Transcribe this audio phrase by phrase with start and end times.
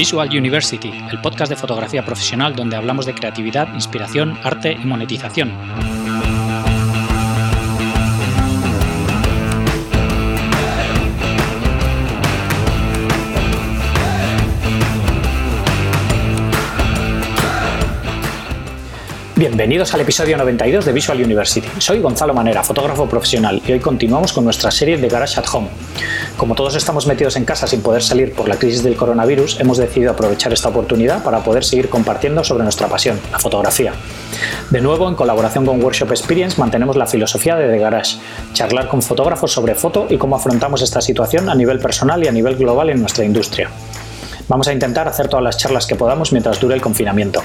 [0.00, 5.52] Visual University, el podcast de fotografía profesional donde hablamos de creatividad, inspiración, arte y monetización.
[19.40, 21.66] Bienvenidos al episodio 92 de Visual University.
[21.78, 25.68] Soy Gonzalo Manera, fotógrafo profesional, y hoy continuamos con nuestra serie de Garage at Home.
[26.36, 29.78] Como todos estamos metidos en casa sin poder salir por la crisis del coronavirus, hemos
[29.78, 33.94] decidido aprovechar esta oportunidad para poder seguir compartiendo sobre nuestra pasión, la fotografía.
[34.68, 38.18] De nuevo, en colaboración con Workshop Experience, mantenemos la filosofía de The Garage,
[38.52, 42.32] charlar con fotógrafos sobre foto y cómo afrontamos esta situación a nivel personal y a
[42.32, 43.70] nivel global en nuestra industria.
[44.48, 47.42] Vamos a intentar hacer todas las charlas que podamos mientras dure el confinamiento.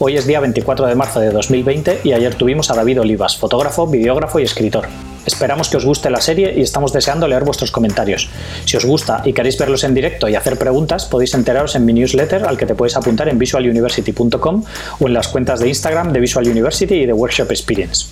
[0.00, 3.86] Hoy es día 24 de marzo de 2020 y ayer tuvimos a David Olivas, fotógrafo,
[3.86, 4.88] videógrafo y escritor.
[5.24, 8.28] Esperamos que os guste la serie y estamos deseando leer vuestros comentarios.
[8.64, 11.92] Si os gusta y queréis verlos en directo y hacer preguntas, podéis enteraros en mi
[11.92, 14.64] newsletter al que te puedes apuntar en visualuniversity.com
[14.98, 18.08] o en las cuentas de Instagram de Visual University y de Workshop Experience.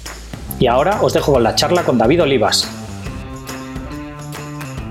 [0.61, 2.71] Y ahora os dejo con la charla con David Olivas.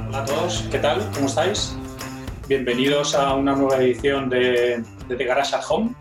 [0.09, 1.09] Hola a todos, ¿qué tal?
[1.13, 1.73] ¿Cómo estáis?
[2.49, 5.95] Bienvenidos a una nueva edición de, de The Garage at Home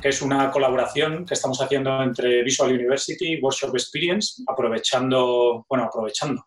[0.00, 5.84] que es una colaboración que estamos haciendo entre Visual University y Workshop Experience, aprovechando, bueno,
[5.84, 6.46] aprovechando.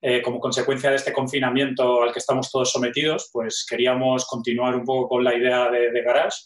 [0.00, 4.84] Eh, como consecuencia de este confinamiento al que estamos todos sometidos, pues queríamos continuar un
[4.84, 6.38] poco con la idea de, Garage,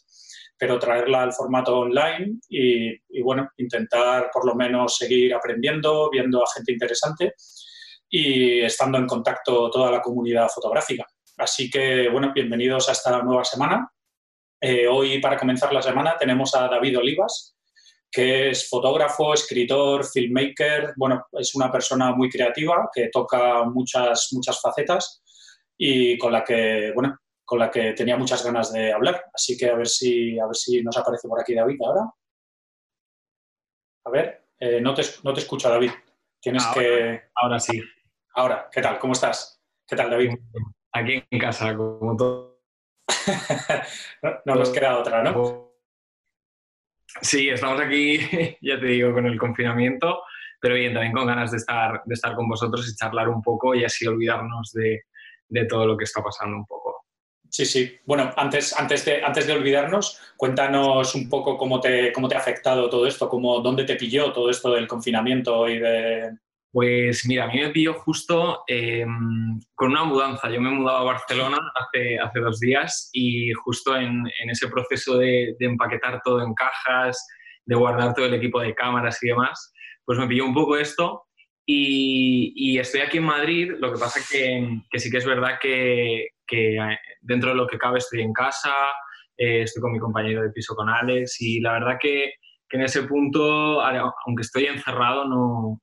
[0.58, 6.42] pero traerla al formato online y, y, bueno, intentar por lo menos seguir aprendiendo, viendo
[6.42, 7.34] a gente interesante
[8.08, 11.06] y estando en contacto toda la comunidad fotográfica.
[11.36, 13.88] Así que, bueno, bienvenidos a esta nueva semana
[14.64, 17.56] eh, hoy, para comenzar la semana, tenemos a David Olivas,
[18.08, 20.94] que es fotógrafo, escritor, filmmaker.
[20.96, 25.20] Bueno, es una persona muy creativa que toca muchas, muchas facetas
[25.76, 29.24] y con la que, bueno, con la que tenía muchas ganas de hablar.
[29.34, 32.08] Así que a ver si, a ver si nos aparece por aquí David ahora.
[34.04, 35.90] A ver, eh, no, te, no te escucho, David.
[36.40, 37.22] Tienes que.
[37.34, 37.82] Ahora sí.
[38.36, 39.00] Ahora, ¿qué tal?
[39.00, 39.60] ¿Cómo estás?
[39.84, 40.30] ¿Qué tal, David?
[40.92, 42.51] Aquí en casa, como todo
[44.44, 45.72] no, nos queda otra, ¿no?
[47.20, 48.18] Sí, estamos aquí,
[48.60, 50.22] ya te digo, con el confinamiento,
[50.60, 53.74] pero bien, también con ganas de estar, de estar con vosotros y charlar un poco
[53.74, 55.02] y así olvidarnos de,
[55.48, 57.06] de todo lo que está pasando un poco.
[57.52, 57.98] Sí, sí.
[58.06, 62.38] Bueno, antes, antes, de, antes de olvidarnos, cuéntanos un poco cómo te, cómo te ha
[62.38, 66.30] afectado todo esto, cómo, dónde te pilló todo esto del confinamiento y de,
[66.72, 70.48] pues mira, a mí me pilló justo em, con una mudanza.
[70.48, 75.18] Yo me he mudado a Barcelona hace, hace dos días y justo en, ese proceso
[75.18, 77.28] de, empaquetar todo en cajas,
[77.66, 79.74] de guardar todo el equipo de cámaras y demás,
[80.06, 81.24] pues me pilló un poco esto.
[81.66, 86.28] Y, estoy aquí en Madrid, lo que pasa que, que sí que es verdad que,
[86.46, 86.78] que,
[87.20, 88.74] dentro de lo que cabe estoy en casa,
[89.36, 92.32] eh, estoy con mi compañero de piso con Alex y la verdad que,
[92.68, 95.78] que en ese punto, aunque estoy encerrado, no,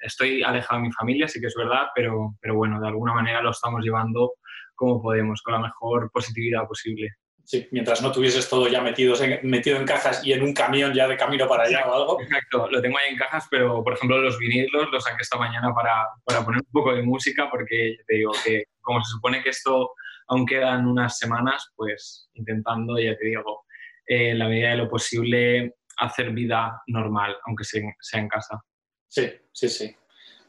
[0.00, 3.42] estoy alejado de mi familia, sí que es verdad, pero, pero bueno, de alguna manera
[3.42, 4.32] lo estamos llevando
[4.74, 7.08] como podemos, con la mejor positividad posible.
[7.44, 10.92] Sí, mientras no tuvieses todo ya metido en, metido en cajas y en un camión
[10.92, 12.20] ya de camino para allá o algo.
[12.20, 15.72] Exacto, lo tengo ahí en cajas, pero por ejemplo los vinilos los saqué esta mañana
[15.72, 19.50] para, para poner un poco de música porque te digo que como se supone que
[19.50, 19.92] esto
[20.26, 23.64] aún quedan unas semanas, pues intentando, ya te digo,
[24.08, 28.60] eh, en la medida de lo posible hacer vida normal, aunque sea en casa.
[29.08, 29.96] Sí, sí, sí.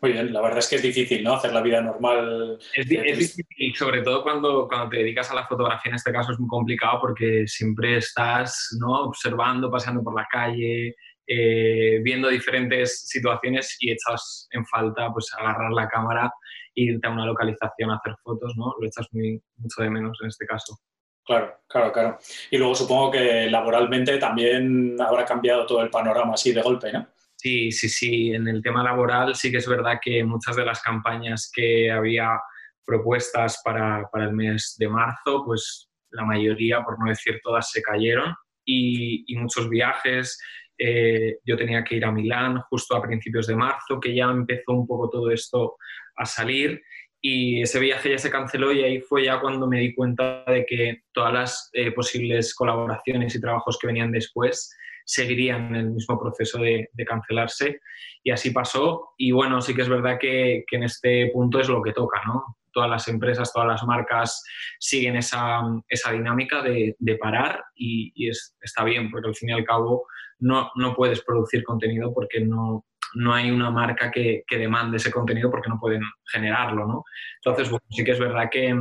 [0.01, 1.33] Muy bien, la verdad es que es difícil, ¿no?
[1.33, 2.59] Hacer la vida normal.
[2.75, 6.39] Es, difícil, sobre todo cuando, cuando te dedicas a la fotografía, en este caso es
[6.39, 9.05] muy complicado porque siempre estás ¿no?
[9.05, 15.71] observando, paseando por la calle, eh, viendo diferentes situaciones y echas en falta pues agarrar
[15.71, 16.31] la cámara
[16.75, 18.75] e irte a una localización a hacer fotos, ¿no?
[18.79, 20.77] Lo echas muy, mucho de menos en este caso.
[21.25, 22.17] Claro, claro, claro.
[22.51, 27.07] Y luego supongo que laboralmente también habrá cambiado todo el panorama así de golpe, ¿no?
[27.37, 28.33] Sí, sí, sí.
[28.33, 32.39] En el tema laboral sí que es verdad que muchas de las campañas que había
[32.83, 38.33] propuestas para, el mes de marzo, pues la mayoría, por no decir todas, se cayeron
[38.65, 40.39] y, muchos viajes.
[40.79, 44.73] Eh, yo tenía que ir a Milán justo a principios de marzo, que ya empezó
[44.73, 45.75] un poco todo esto
[46.15, 46.81] a salir
[47.21, 50.65] y ese viaje ya se canceló y ahí fue ya cuando me di cuenta de
[50.65, 54.75] que todas las eh, posibles colaboraciones y trabajos que venían después
[55.07, 57.79] seguirían el mismo proceso de, cancelarse
[58.21, 59.13] y así pasó.
[59.17, 62.57] Y bueno, sí que es verdad que, en este punto es lo que toca, ¿no?
[62.73, 64.43] Todas las empresas, todas las marcas
[64.77, 70.05] siguen esa, esa dinámica de, parar y, está bien, porque al fin y al cabo
[70.39, 75.11] no, no puedes producir contenido porque no, no hay una marca que, que, demande ese
[75.11, 77.03] contenido porque no pueden generarlo, ¿no?
[77.43, 78.75] Entonces, sí que es verdad que,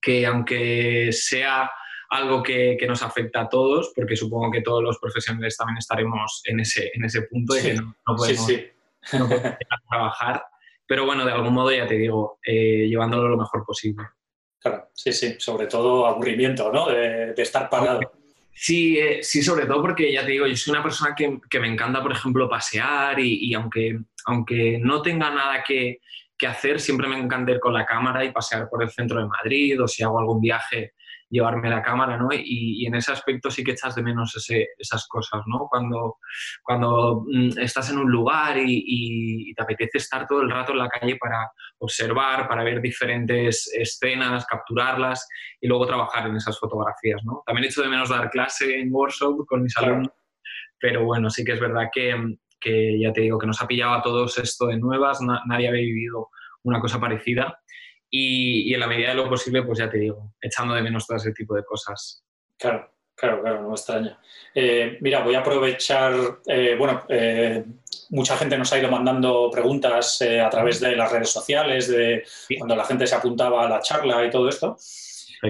[0.00, 1.70] que aunque sea
[2.08, 6.42] algo que, que, nos afecta a todos, porque supongo que todos los profesionales también estaremos
[6.44, 8.50] en ese, en ese punto de que no, podemos,
[9.88, 10.44] trabajar.
[10.86, 14.04] Pero bueno, de algún modo ya te digo, eh, llevándolo lo mejor posible.
[14.58, 16.88] Claro, sí, sí, sobre todo aburrimiento, ¿no?
[16.88, 18.00] De, de estar parado.
[18.52, 21.60] Sí, eh, sí, sobre todo porque ya te digo, yo soy una persona que, que
[21.60, 26.00] me encanta, por ejemplo, pasear y, y, aunque, aunque no tenga nada que,
[26.36, 29.26] que hacer, siempre me encanta ir con la cámara y pasear por el centro de
[29.26, 30.94] Madrid o si hago algún viaje
[31.30, 32.28] llevarme la cámara, ¿no?
[32.32, 34.34] Y, en ese aspecto sí que echas de menos
[34.78, 35.66] esas cosas, ¿no?
[35.68, 36.16] Cuando,
[36.62, 40.88] cuando mm, estás en un lugar y, te apetece estar todo el rato en la
[40.88, 45.28] calle para observar, para ver diferentes escenas, capturarlas
[45.60, 47.42] y luego trabajar en esas fotografías, ¿no?
[47.44, 50.12] También echo de menos dar clase en workshop con mis alumnos,
[50.78, 52.14] pero bueno, sí que es verdad que,
[52.60, 55.82] que, ya te digo que nos ha pillado a todos esto de nuevas, nadie había
[55.82, 56.28] vivido
[56.62, 57.58] una cosa parecida
[58.10, 61.16] y, en la medida de lo posible, pues ya te digo, echando de menos todo
[61.16, 62.24] ese tipo de cosas.
[62.56, 64.18] Claro, claro, claro, no me extraña.
[64.54, 66.14] Eh, mira, voy a aprovechar,
[66.46, 67.64] eh, bueno, eh,
[68.10, 72.24] mucha gente nos ha ido mandando preguntas a través de las redes sociales, de
[72.58, 74.76] cuando la gente se apuntaba a la charla y todo esto.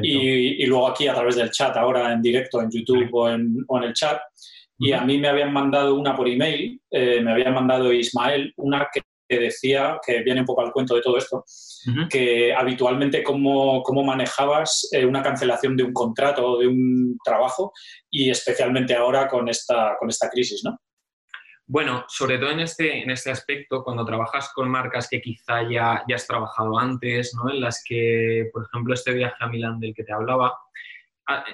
[0.03, 3.65] Y, y, luego aquí a través del chat, ahora en directo en YouTube o en,
[3.67, 4.21] o en, el chat.
[4.77, 9.01] Y a mí me habían mandado una por email, me habían mandado Ismael, una que
[9.37, 11.45] decía, que viene un poco al cuento de todo esto,
[12.09, 17.73] que habitualmente cómo, cómo manejabas eh, una cancelación de un contrato o de un trabajo
[18.11, 20.79] y especialmente ahora con esta, con esta crisis, ¿no?
[21.71, 26.03] Bueno, sobre todo en este, en este aspecto, cuando trabajas con marcas que quizá ya,
[26.09, 27.51] ya has trabajado antes, ¿no?
[27.51, 30.57] en las que, por ejemplo, este viaje a Milán del que te hablaba,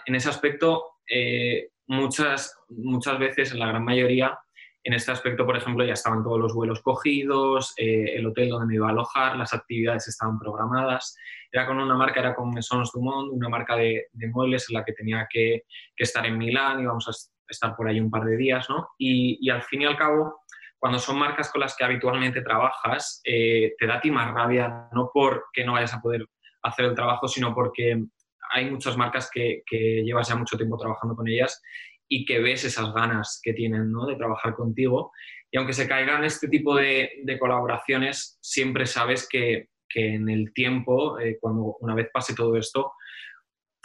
[0.06, 4.38] en ese aspecto, eh, muchas, muchas veces, en la gran mayoría,
[4.84, 8.66] en este aspecto, por ejemplo, ya estaban todos los vuelos cogidos, eh, el hotel donde
[8.66, 11.16] me iba a alojar, las actividades estaban programadas.
[11.50, 14.92] Era con una marca, era con Maisons Dumont, una marca de, muebles en la que
[14.92, 15.62] tenía que,
[15.96, 17.12] estar en Milán, íbamos a
[17.48, 18.90] estar por ahí un par de días, ¿no?
[18.98, 20.42] Y, al fin y al cabo,
[20.78, 24.88] cuando son marcas con las que habitualmente trabajas, eh, te da a ti más rabia,
[24.92, 26.26] no porque no vayas a poder
[26.62, 28.04] hacer el trabajo, sino porque
[28.52, 29.62] hay muchas marcas que
[30.04, 31.62] llevas ya mucho tiempo trabajando con ellas
[32.08, 34.06] y que ves esas ganas que tienen ¿no?
[34.06, 35.12] de trabajar contigo.
[35.50, 40.52] Y aunque se caigan este tipo de, de colaboraciones, siempre sabes que, que en el
[40.52, 42.92] tiempo, eh, cuando una vez pase todo esto,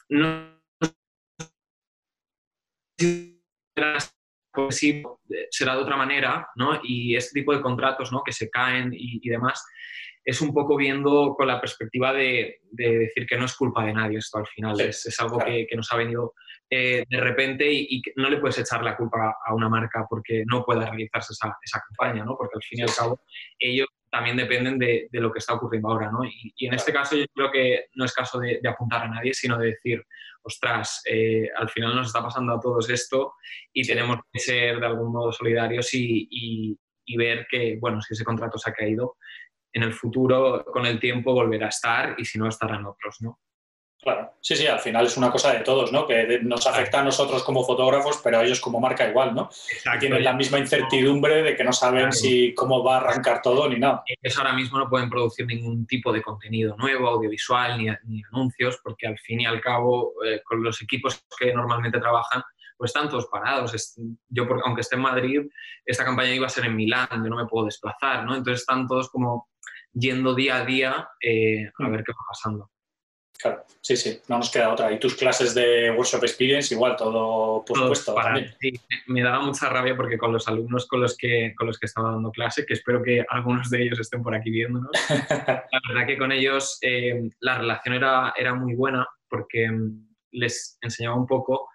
[0.09, 0.59] no
[5.49, 6.79] será de otra manera, ¿no?
[6.83, 8.23] Y este tipo de contratos, ¿no?
[8.23, 9.63] Que se caen y, y demás,
[10.25, 13.93] es un poco viendo con la perspectiva de, de, decir que no es culpa de
[13.93, 16.33] nadie esto al final, es, es, algo que, que, nos ha venido
[16.69, 20.63] eh, de repente y, no le puedes echar la culpa a una marca porque no
[20.63, 22.35] pueda realizarse esa, esa campaña, ¿no?
[22.37, 23.21] Porque al fin y al cabo
[23.57, 26.23] ellos también dependen de, de lo que está ocurriendo ahora, ¿no?
[26.23, 29.07] Y, y, en este caso yo creo que no es caso de, de apuntar a
[29.07, 30.03] nadie, sino de decir,
[30.43, 33.33] ostras, eh, al final nos está pasando a todos esto
[33.73, 38.23] y tenemos que ser de algún modo solidarios y, y ver que, bueno, si ese
[38.23, 39.17] contrato se ha caído,
[39.73, 43.39] en el futuro, con el tiempo, volverá a estar y si no, estarán otros, ¿no?
[44.01, 46.07] Claro, sí, sí, al final es una cosa de todos, ¿no?
[46.07, 49.49] Que nos afecta a nosotros como fotógrafos, pero a ellos como marca igual, ¿no?
[49.99, 53.77] Tienen la misma incertidumbre de que no saben si cómo va a arrancar todo ni
[53.77, 54.03] nada.
[54.05, 58.79] Ellos ahora mismo no pueden producir ningún tipo de contenido nuevo, audiovisual, ni, ni anuncios,
[58.81, 62.41] porque al fin y al cabo, eh, con los equipos que normalmente trabajan,
[62.77, 63.97] pues están todos parados.
[64.29, 65.41] Yo, aunque esté en Madrid,
[65.85, 68.33] esta campaña iba a ser en Milán, yo no me puedo desplazar, ¿no?
[68.33, 69.49] Entonces están todos como
[69.91, 71.91] yendo día a día eh, a mm.
[71.91, 72.71] ver qué va pasando.
[73.41, 74.91] Claro, sí, sí, no nos queda otra.
[74.91, 78.13] Y tus clases de Workshop Experience, igual, todo por supuesto.
[78.59, 78.73] Sí,
[79.07, 82.11] me daba mucha rabia porque con los alumnos con los que, con los que estaba
[82.11, 84.91] dando clase, que espero que algunos de ellos estén por aquí viéndonos,
[85.47, 90.77] la verdad que con ellos eh, la relación era, era muy buena porque mm, les
[90.81, 91.69] enseñaba un poco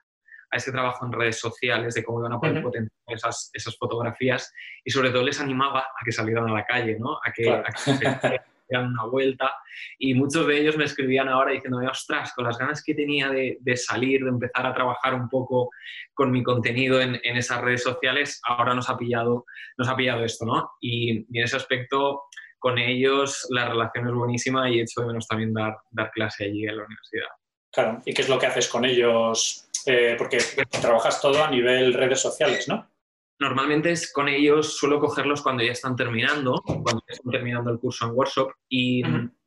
[0.51, 4.53] a ese trabajo en redes sociales, de cómo iban a poder potenciar esas, esas, fotografías
[4.85, 7.17] y sobre todo les animaba a que salieran a la calle, ¿no?
[7.25, 8.41] a que, a que
[8.81, 9.53] una vuelta
[9.99, 13.77] y muchos de ellos me escribían ahora diciendo, ostras, con las ganas que tenía de,
[13.77, 15.71] salir, de empezar a trabajar un poco
[16.13, 19.45] con mi contenido en, esas redes sociales, ahora nos ha pillado,
[19.77, 20.71] nos ha pillado esto, ¿no?
[20.81, 22.23] Y, en ese aspecto,
[22.59, 26.67] con ellos la relación es buenísima y hecho de menos también dar, dar clase allí
[26.67, 27.29] en la universidad.
[27.73, 29.69] Claro, ¿y qué es lo que haces con ellos?
[29.87, 30.39] Eh, porque
[30.81, 32.94] trabajas todo a nivel redes sociales, ¿no?
[33.39, 37.79] Normalmente es con ellos, suelo cogerlos cuando ya están terminando, cuando ya están terminando el
[37.79, 39.03] curso en workshop y,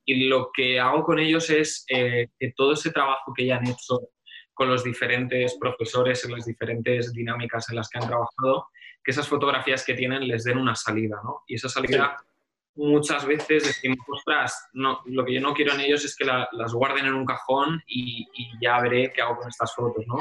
[0.06, 3.68] y lo que hago con ellos es eh, que todo ese trabajo que ya han
[3.68, 4.00] hecho
[4.54, 8.68] con los diferentes profesores en las diferentes dinámicas en las que han trabajado,
[9.04, 11.44] que esas fotografías que tienen les den una salida, ¿no?
[11.48, 12.18] Y esa salida
[12.78, 16.74] muchas veces decimos, ostras, no, lo que yo no quiero en ellos es que las
[16.74, 18.28] guarden en un cajón y,
[18.62, 20.18] ya veré qué hago con estas fotos, ¿no?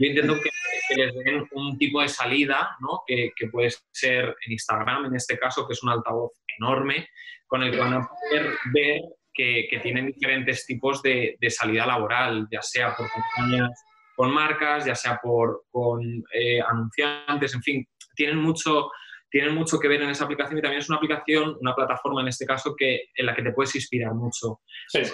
[0.00, 0.50] Yo intento que,
[0.96, 3.02] les den un tipo de salida, ¿no?
[3.06, 7.08] Que, que, puede ser en Instagram, en este caso, que es un altavoz enorme,
[7.46, 9.00] con el que van a poder ver
[9.32, 13.70] que, que tienen diferentes tipos de, de, salida laboral, ya sea por compañías
[14.16, 16.02] con marcas, ya sea por, con
[16.34, 18.90] eh, anunciantes, en fin, tienen mucho,
[19.30, 22.28] tienen mucho que ver en esa aplicación y también es una aplicación, una plataforma en
[22.28, 24.60] este caso, que, en la que te puedes inspirar mucho.
[24.94, 25.04] Hay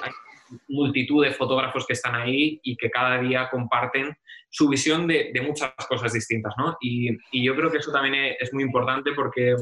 [0.68, 4.16] multitud de fotógrafos que están ahí y que cada día comparten
[4.48, 6.76] su visión de, de muchas cosas distintas, ¿no?
[6.80, 9.54] Y, y, yo creo que eso también es muy importante porque,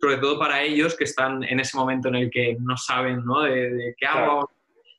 [0.00, 3.42] sobre todo para ellos que están en ese momento en el que no saben, ¿no?
[3.42, 4.50] De, qué hago,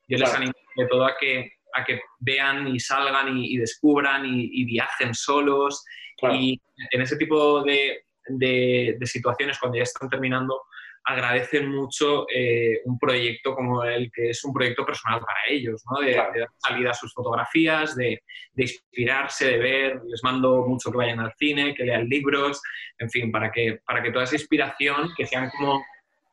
[0.07, 4.63] yo les animo de todo a que, a que vean y salgan y, descubran y,
[4.65, 5.83] viajen solos.
[6.31, 6.59] Y
[6.91, 10.63] en ese tipo de, de, situaciones, cuando ya están terminando,
[11.05, 16.01] agradecen mucho eh, un proyecto como el que es un proyecto personal para ellos, ¿no?
[16.01, 20.97] de, dar salida a sus fotografías, de, de, inspirarse, de ver, les mando mucho que
[20.97, 22.59] vayan al cine, que lean libros,
[22.97, 25.83] en fin, para que, para que toda esa inspiración, que sean como,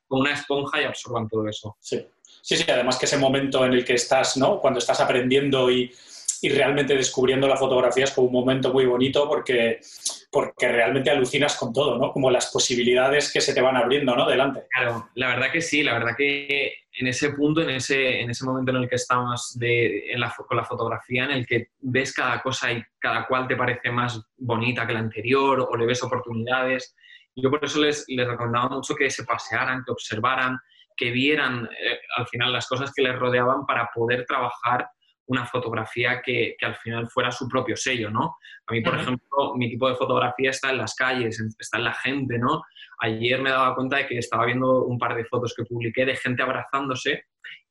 [0.08, 1.76] como una esponja y absorban todo eso.
[1.78, 2.06] Sí.
[2.40, 4.58] sí, sí, además que ese momento en el que estás, ¿no?
[4.58, 5.92] cuando estás aprendiendo y
[6.44, 9.78] y realmente descubriendo la fotografía es como un momento muy bonito porque,
[10.28, 12.10] porque realmente alucinas con todo, ¿no?
[12.10, 14.28] Como las posibilidades que se te van abriendo, ¿no?
[14.28, 14.64] Delante.
[14.68, 18.44] Claro, la verdad que sí, la verdad que en ese punto, en ese, en ese
[18.44, 20.12] momento en el que estamos de,
[20.48, 24.20] con la fotografía, en el que ves cada cosa y cada cual te parece más
[24.36, 26.96] bonita que la anterior o le ves oportunidades,
[27.36, 30.58] yo por eso les, les recomendaba mucho que se pasearan, que observaran,
[30.96, 34.88] que vieran eh, al final las cosas que les rodeaban para poder trabajar
[35.32, 38.36] una fotografía que, que, al final fuera su propio sello, ¿no?
[38.66, 41.94] A mí, por ejemplo, mi tipo de fotografía está en las calles, está en la
[41.94, 42.62] gente, ¿no?
[43.00, 46.16] Ayer me daba cuenta de que estaba viendo un par de fotos que publiqué de
[46.16, 47.24] gente abrazándose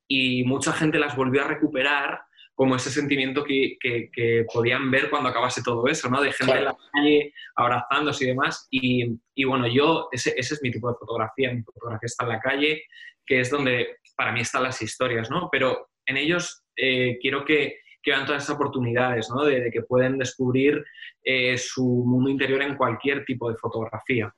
[0.08, 2.22] y mucha gente las volvió a recuperar
[2.56, 6.22] como ese sentimiento que, que, podían ver cuando acabase todo eso, ¿no?
[6.22, 8.68] De gente en la calle abrazándose y demás.
[8.70, 12.30] Y, y bueno, yo, ese, ese, es mi tipo de fotografía, mi fotografía está en
[12.30, 12.84] la calle,
[13.25, 15.50] que es donde para mí están las historias, ¿no?
[15.51, 19.46] Pero en ellos eh, quiero que, vean todas esas oportunidades, ¿no?
[19.46, 20.84] de, que pueden descubrir
[21.24, 24.34] eh, su mundo interior en cualquier tipo de fotografía.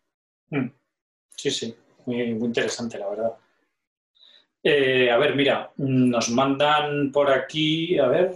[0.50, 0.68] Hmm.
[1.30, 1.76] Sí, sí,
[2.06, 3.34] muy, interesante, la verdad.
[4.62, 8.32] Eh, a ver, mira, nos mandan por aquí, a ver,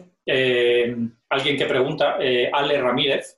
[1.30, 2.18] alguien que pregunta,
[2.54, 3.38] Ale Ramírez,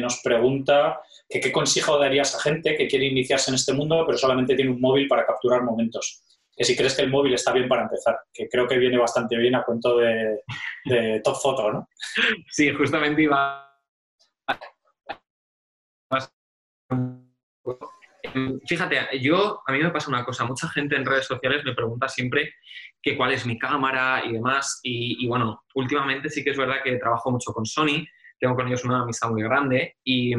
[0.00, 4.16] nos pregunta que qué consejo darías a gente que quiere iniciarse en este mundo, pero
[4.16, 6.22] solamente tiene un móvil para capturar momentos
[6.58, 9.36] que si crees que el móvil está bien para empezar, que creo que viene bastante
[9.36, 10.40] bien a cuento de,
[11.22, 11.88] Top Photo, ¿no?
[12.50, 13.64] Sí, justamente iba...
[18.66, 22.08] Fíjate, yo, a mí me pasa una cosa, mucha gente en redes sociales me pregunta
[22.08, 22.54] siempre
[23.00, 26.82] que cuál es mi cámara y demás, y, y bueno, últimamente sí que es verdad
[26.82, 28.04] que trabajo mucho con Sony,
[28.40, 30.34] tengo con ellos una amistad muy grande, y,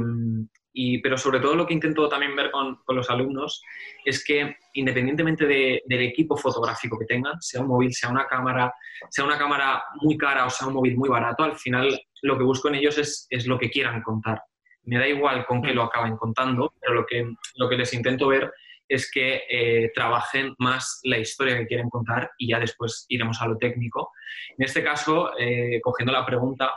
[1.01, 3.61] pero sobre todo lo que intento también ver con, con los alumnos
[4.05, 8.73] es que independientemente del equipo fotográfico que tengan, sea un móvil, sea una cámara,
[9.09, 12.43] sea una cámara muy cara o sea un móvil muy barato, al final lo que
[12.43, 14.41] busco en ellos es, es lo que quieran contar.
[14.83, 18.27] Me da igual con qué lo acaben contando, pero lo que, lo que les intento
[18.27, 18.51] ver
[18.87, 23.47] es que eh, trabajen más la historia que quieren contar y ya después iremos a
[23.47, 24.11] lo técnico.
[24.57, 26.71] En este caso, eh, cogiendo la pregunta,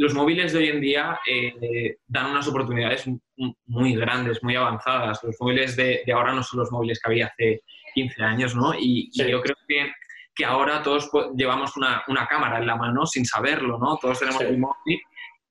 [0.00, 3.04] los móviles de hoy en día eh, dan unas oportunidades
[3.66, 5.22] muy grandes, muy avanzadas.
[5.22, 7.62] Los móviles de, ahora no son los móviles que había hace
[7.94, 8.72] 15 años, ¿no?
[8.78, 9.92] Y, yo creo que,
[10.34, 13.98] que, ahora todos llevamos una, una, cámara en la mano sin saberlo, ¿no?
[13.98, 15.02] Todos tenemos un móvil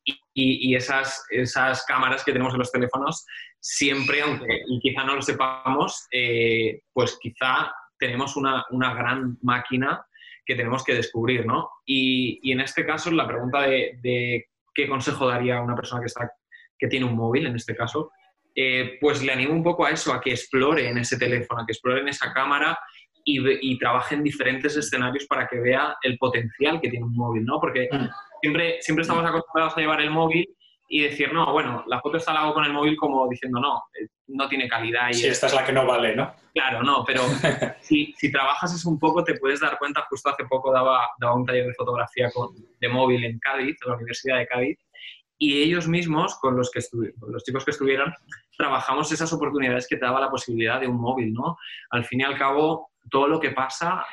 [0.04, 3.28] y, y, esas, esas cámaras que tenemos en los teléfonos
[3.60, 10.04] siempre, aunque y quizá no lo sepamos, eh, pues quizá tenemos una, una gran máquina
[10.50, 11.70] que tenemos que descubrir, ¿no?
[11.86, 16.32] Y, en este caso, la pregunta de, qué consejo daría a una persona que, está,
[16.76, 18.12] que tiene un móvil, en este caso,
[18.56, 21.68] eh, pues le animo un poco a eso, a que explore en ese teléfono, a
[21.68, 22.80] que explore en esa cámara
[23.24, 27.60] y, trabaje en diferentes escenarios para que vea el potencial que tiene un móvil, ¿no?
[27.60, 28.08] Porque mm.
[28.42, 30.50] siempre, siempre estamos acostumbrados a llevar el móvil
[30.92, 33.84] y decir, no, bueno, la foto está la hago con el móvil como diciendo, no,
[33.94, 35.10] eh, no tiene calidad.
[35.10, 36.34] Y sí, esta es la que no vale, ¿no?
[36.52, 37.22] Claro, no, pero
[37.82, 41.36] si, si, trabajas eso un poco te puedes dar cuenta, justo hace poco daba, daba
[41.36, 44.80] un taller de fotografía con, de móvil en Cádiz, en la Universidad de Cádiz,
[45.38, 46.82] y ellos mismos, con los, que
[47.20, 48.14] con los chicos que estuvieron,
[48.58, 51.56] trabajamos esas oportunidades que te daba la posibilidad de un móvil, ¿no?
[51.92, 54.06] Al fin y al cabo, todo lo que pasa,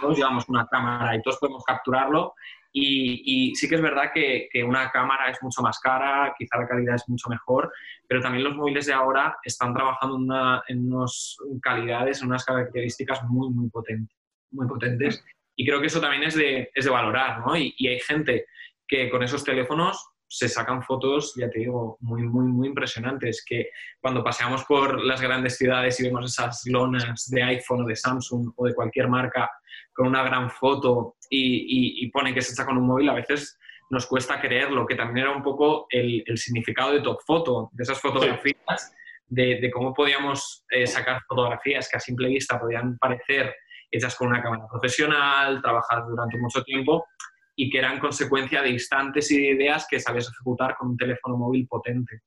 [0.00, 2.34] todos llevamos una cámara y todos podemos capturarlo.
[2.74, 6.94] Y, sí que es verdad que, una cámara es mucho más cara, quizá la calidad
[6.94, 7.70] es mucho mejor,
[8.08, 13.22] pero también los móviles de ahora están trabajando una, en unas calidades, en unas características
[13.24, 14.16] muy, muy potentes.
[14.50, 15.24] Muy potentes.
[15.54, 17.56] Y creo que eso también es de, es de valorar, ¿no?
[17.56, 18.46] Y, y hay gente
[18.86, 23.68] que con esos teléfonos se sacan fotos, ya te digo, muy, muy, muy impresionantes, que
[24.00, 28.50] cuando paseamos por las grandes ciudades y vemos esas lonas de iPhone o de Samsung
[28.56, 29.50] o de cualquier marca
[29.92, 33.58] con una gran foto y, pone que se está con un móvil, a veces
[33.90, 38.00] nos cuesta creerlo, que también era un poco el, significado de Top Photo, de esas
[38.00, 38.94] fotografías,
[39.26, 43.54] de, cómo podíamos eh, sacar fotografías que a simple vista podían parecer
[43.90, 47.06] hechas con una cámara profesional, trabajadas durante mucho tiempo,
[47.54, 51.36] y que eran consecuencia de instantes y de ideas que sabías ejecutar con un teléfono
[51.36, 52.22] móvil potente.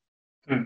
[0.46, 0.66] Mm.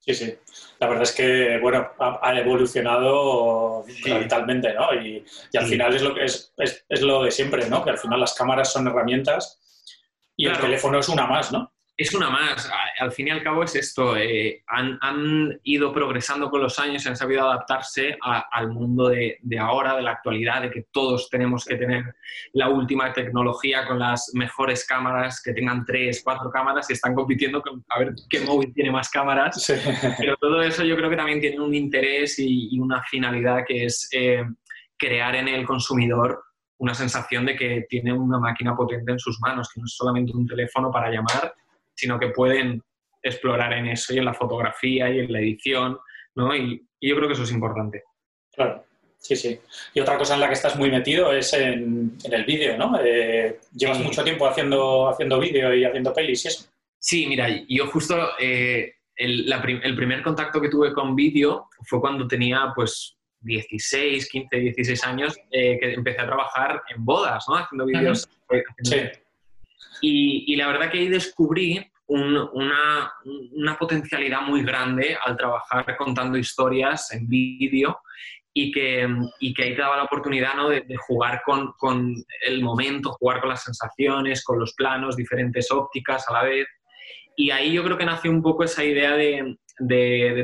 [0.00, 0.34] Sí, sí.
[0.78, 4.94] La verdad es que, bueno, ha, evolucionado radikalmente, ¿no?
[4.94, 5.24] Y,
[5.56, 7.84] al final es lo, que es, es, lo de siempre, ¿no?
[7.84, 9.60] Que al final las cámaras son herramientas
[10.36, 11.69] y el teléfono es una más, ¿no?
[12.00, 12.70] Es una más.
[12.98, 14.16] Al fin y al cabo es esto.
[14.16, 19.96] Eh, han, ido progresando con los años y han sabido adaptarse al mundo de, ahora,
[19.96, 22.04] de la actualidad, de que todos tenemos que tener
[22.54, 27.60] la última tecnología con las mejores cámaras, que tengan tres, cuatro cámaras y están compitiendo
[27.60, 29.70] con a ver qué móvil tiene más cámaras.
[30.18, 34.08] Pero todo eso yo creo que también tiene un interés y, una finalidad que es
[34.12, 34.42] eh,
[34.96, 36.42] crear en el consumidor
[36.78, 40.34] una sensación de que tiene una máquina potente en sus manos, que no es solamente
[40.34, 41.52] un teléfono para llamar
[42.00, 42.82] sino que pueden
[43.22, 45.98] explorar en eso y en la fotografía y en la edición,
[46.34, 46.56] ¿no?
[46.56, 48.04] Y, yo creo que eso es importante.
[48.52, 48.84] Claro,
[49.18, 49.58] sí, sí.
[49.94, 52.98] Y otra cosa en la que estás muy metido es en, el vídeo, ¿no?
[53.02, 56.68] Eh, llevas mucho tiempo haciendo, haciendo vídeo y haciendo pelis y eso.
[56.98, 62.28] Sí, mira, yo justo eh, el, el, primer contacto que tuve con vídeo fue cuando
[62.28, 67.56] tenía pues 16, 15, 16 años, eh, que empecé a trabajar en bodas, ¿no?
[67.56, 68.28] Haciendo vídeos.
[68.82, 68.96] sí.
[70.02, 77.28] Y, la verdad que ahí descubrí una, potencialidad muy grande al trabajar contando historias en
[77.28, 77.98] vídeo
[78.52, 79.08] y que,
[79.54, 80.68] que ahí te daba la oportunidad ¿no?
[80.68, 82.14] de, jugar con,
[82.46, 86.66] el momento, jugar con las sensaciones, con los planos, diferentes ópticas a la vez.
[87.36, 89.56] Y ahí yo creo que nació un poco esa idea de,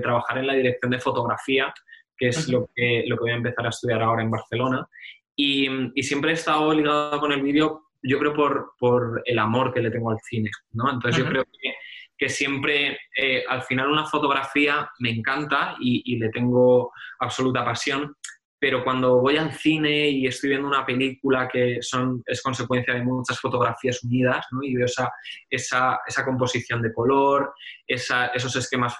[0.02, 1.74] trabajar en la dirección de fotografía,
[2.16, 4.86] que es lo que, lo que voy a empezar a estudiar ahora en Barcelona.
[5.34, 9.72] Y, y siempre he estado ligado con el vídeo yo creo por, por, el amor
[9.72, 10.90] que le tengo al cine, ¿no?
[10.92, 11.74] Entonces yo creo que,
[12.16, 18.14] que siempre, eh, al final una fotografía me encanta y, y, le tengo absoluta pasión,
[18.58, 23.02] pero cuando voy al cine y estoy viendo una película que son, es consecuencia de
[23.02, 24.62] muchas fotografías unidas, ¿no?
[24.62, 25.10] y veo esa,
[25.50, 27.52] esa, esa composición de color,
[27.86, 28.96] esa, esos esquemas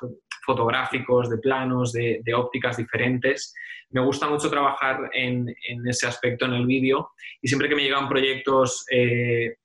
[0.46, 3.52] fotográficos, de planos, de, de, ópticas diferentes,
[3.90, 7.10] me gusta mucho trabajar en, en ese aspecto en el vídeo
[7.42, 9.56] y siempre que me llegan proyectos eh,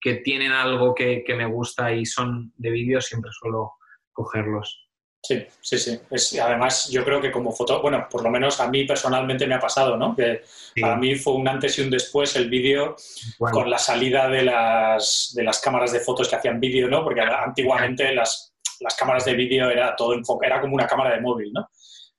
[0.00, 3.74] que tienen algo que, que me gusta y son de vídeo, siempre suelo
[4.12, 4.88] cogerlos.
[5.24, 6.38] Sí, sí, sí.
[6.40, 9.60] además, yo creo que como foto, bueno, por lo menos a mí personalmente me ha
[9.60, 10.16] pasado, ¿no?
[10.16, 10.42] Que
[10.80, 12.96] para mí fue un antes y un después el vídeo
[13.38, 17.04] con la salida de las, de las cámaras de fotos que hacían vídeo, ¿no?
[17.04, 18.51] Porque antiguamente las,
[18.82, 21.68] las cámaras de vídeo era todo enfoque, era como una cámara de móvil, ¿no?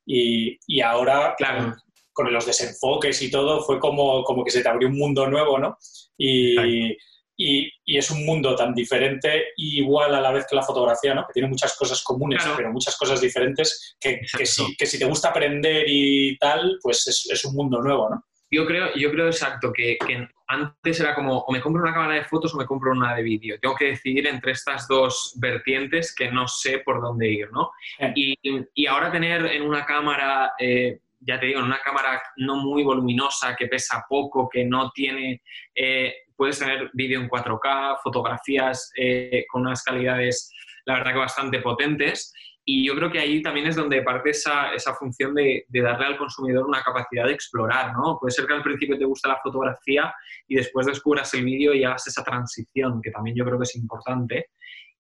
[0.06, 1.76] Y, y ahora, claro.
[2.12, 5.58] con, los desenfoques y todo, fue como, como que se te abrió un mundo nuevo,
[5.58, 5.78] ¿no?
[6.17, 6.95] Y,
[7.38, 11.26] y, es un mundo tan diferente igual a la vez que la fotografía, ¿no?
[11.26, 15.06] que tiene muchas cosas comunes, pero muchas cosas diferentes, que, que, si, que, si, te
[15.06, 18.23] gusta aprender y tal, pues es, es, un mundo nuevo, ¿no?
[18.52, 22.16] Yo creo, yo creo exacto que, que, antes era como o me compro una cámara
[22.16, 23.60] de fotos o me compro una de vídeo.
[23.60, 27.72] Tengo que decidir entre estas dos vertientes que no sé por dónde ir, ¿no?
[28.00, 28.13] Eh.
[28.16, 28.39] Y,
[28.74, 30.54] y, ahora tener en una cámara...
[30.60, 34.92] Eh, ya te digo, en una cámara no muy voluminosa, que pesa poco, que no
[34.92, 35.42] tiene
[35.74, 40.52] eh, puedes tener vídeo en 4K, fotografías eh, con unas calidades,
[40.86, 42.34] la verdad que bastante potentes.
[42.65, 46.06] Y yo creo que ahí también es donde parte esa, esa función de, de, darle
[46.06, 48.17] al consumidor una capacidad de explorar, ¿no?
[48.19, 50.13] Puede ser que al principio te guste la fotografía
[50.47, 53.76] y después descubras el vídeo y hagas esa transición, que también yo creo que es
[53.76, 54.47] importante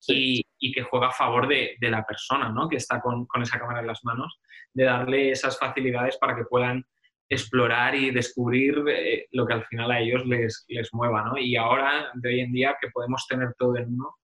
[0.07, 2.67] y, y, que juega a favor de, de, la persona, ¿no?
[2.67, 4.41] Que está con, con esa cámara en las manos,
[4.73, 6.85] de darle esas facilidades para que puedan
[7.29, 11.37] explorar y descubrir eh, lo que al final a ellos les, les mueva, ¿no?
[11.37, 14.17] Y ahora, de hoy en día, que podemos tener todo en uno,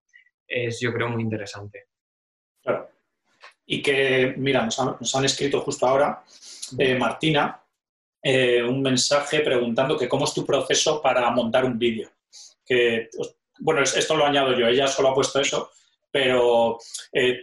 [0.47, 1.85] es yo creo muy interesante.
[2.61, 2.89] Claro.
[3.71, 6.23] Y que, mira, nos han, escrito justo ahora,
[6.77, 7.61] eh, Martina,
[8.21, 12.09] eh, un mensaje preguntando que cómo es tu proceso para montar un vídeo.
[12.65, 13.09] Que,
[13.59, 15.69] bueno, esto lo añado yo, ella solo ha puesto eso,
[16.11, 16.79] pero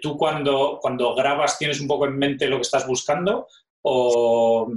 [0.02, 3.46] tú cuando, cuando grabas tienes un poco en mente lo que estás buscando
[3.82, 4.68] o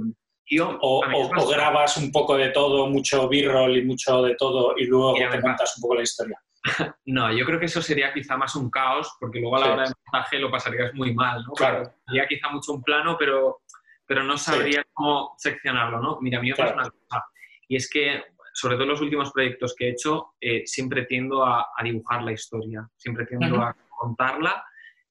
[0.82, 5.40] o, grabas un poco de todo, mucho b-roll y mucho de todo, y luego te
[5.40, 6.40] cuentas un poco la historia.
[7.06, 9.82] no, yo creo que eso sería quizá más un caos, porque luego a la hora
[9.84, 11.52] de montaje lo pasarías muy mal, ¿no?
[11.52, 11.92] Claro.
[12.06, 13.62] Sería quizá mucho un plano, pero,
[14.06, 16.18] pero no sabría cómo seccionarlo, ¿no?
[16.20, 17.24] Mira, a mí me pasa una cosa,
[17.68, 21.46] y es que, sobre todo en los últimos proyectos que he hecho, eh, siempre tiendo
[21.46, 24.64] a, dibujar la historia, siempre tiendo a contarla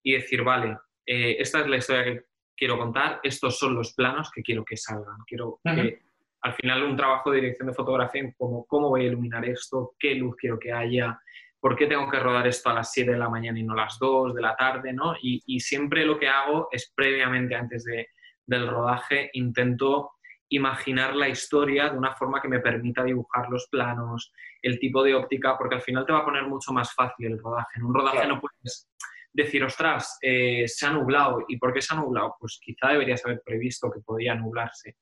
[0.04, 4.30] y decir, vale, eh, esta es la historia que quiero contar, estos son los planos
[4.30, 5.18] que quiero que salgan.
[5.26, 6.02] Quiero que
[6.42, 10.16] al final un trabajo de dirección de fotografía, como cómo voy a iluminar esto, qué
[10.16, 11.20] luz quiero que haya,
[11.60, 13.84] por qué tengo que rodar esto a las 7 de la mañana y no a
[13.84, 15.13] las 2 de la tarde, ¿no?
[15.22, 18.08] Y, siempre lo que hago es previamente, antes de,
[18.45, 20.12] del rodaje, intento
[20.50, 25.13] imaginar la historia de una forma que me permita dibujar los planos, el tipo de
[25.13, 27.78] óptica, porque al final te va a poner mucho más fácil el rodaje.
[27.78, 28.89] En un rodaje no puedes
[29.34, 31.45] decir, ostras, eh, se ha nublado.
[31.48, 32.36] ¿Y por qué se ha nublado?
[32.39, 34.98] Pues quizá deberías haber previsto que podía nublarse.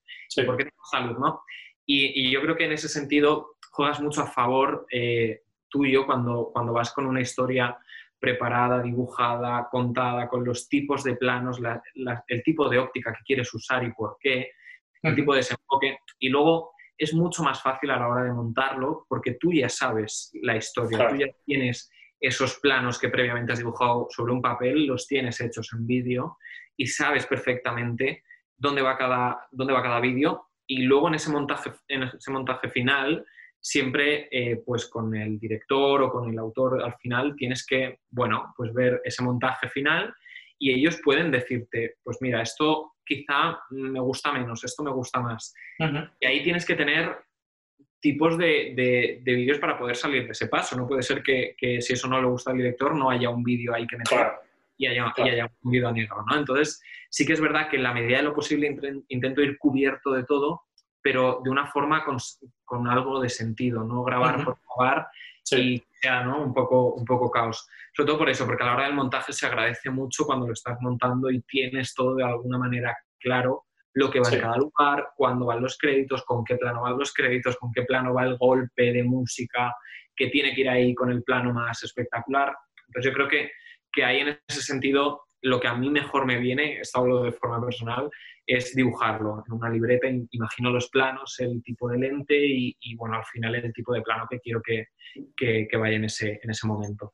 [0.46, 1.42] ¿Por qué tengo salud, no?
[1.86, 6.74] Y, yo creo que en ese sentido juegas mucho a favor eh, tuyo cuando, cuando
[6.74, 7.78] vas con una historia
[8.20, 11.60] preparada, dibujada, contada, con los tipos de planos,
[12.28, 14.52] el tipo de óptica que quieres usar y por qué,
[15.04, 16.00] el tipo de desenfoque.
[16.20, 20.32] Y luego es mucho más fácil a la hora de montarlo porque tú ya sabes
[20.42, 25.06] la historia, tú ya tienes esos planos que previamente has dibujado sobre un papel, los
[25.06, 26.38] tienes hechos en vídeo
[26.76, 28.24] y sabes perfectamente
[28.58, 32.70] dónde va cada, dónde va cada vídeo y luego en ese montaje, en ese montaje
[32.70, 33.24] final
[33.68, 38.54] siempre eh, pues con el director o con el autor al final tienes que, bueno,
[38.56, 40.14] pues ver ese montaje final
[40.58, 45.54] y ellos pueden decirte, pues mira, esto quizá me gusta menos, esto me gusta más.
[46.18, 47.14] Y ahí tienes que tener
[48.00, 50.78] tipos de, vídeos para poder salir de ese paso.
[50.78, 53.74] No puede ser que, si eso no le gusta al director no haya un vídeo
[53.74, 54.28] ahí que meter
[54.78, 55.12] y, haya,
[55.62, 56.38] un vídeo negro, ¿no?
[56.38, 58.78] Entonces, sí que es verdad que en la medida de lo posible
[59.10, 60.67] intento ir cubierto de todo,
[61.08, 65.08] pero de una forma con, algo de sentido, no grabar por grabar
[65.52, 66.44] y sea ¿no?
[66.44, 67.66] un, poco, un poco caos.
[67.96, 70.52] Sobre todo por eso, porque a la hora del montaje se agradece mucho cuando lo
[70.52, 75.12] estás montando y tienes todo de alguna manera claro lo que va en cada lugar,
[75.16, 78.38] cuándo van los créditos, con qué plano van los créditos, con qué plano va el
[78.38, 79.74] golpe de música,
[80.14, 82.54] que tiene que ir ahí con el plano más espectacular.
[82.86, 83.52] Entonces yo creo que,
[83.94, 87.32] que ahí en ese sentido lo que a mí mejor me viene, esto hablo de
[87.32, 88.10] forma personal,
[88.46, 93.26] es dibujarlo en una libreta, imagino los planos, el tipo de lente y, bueno, al
[93.26, 94.88] final el tipo de plano que quiero que,
[95.36, 97.14] que, que vaya en ese, en ese momento.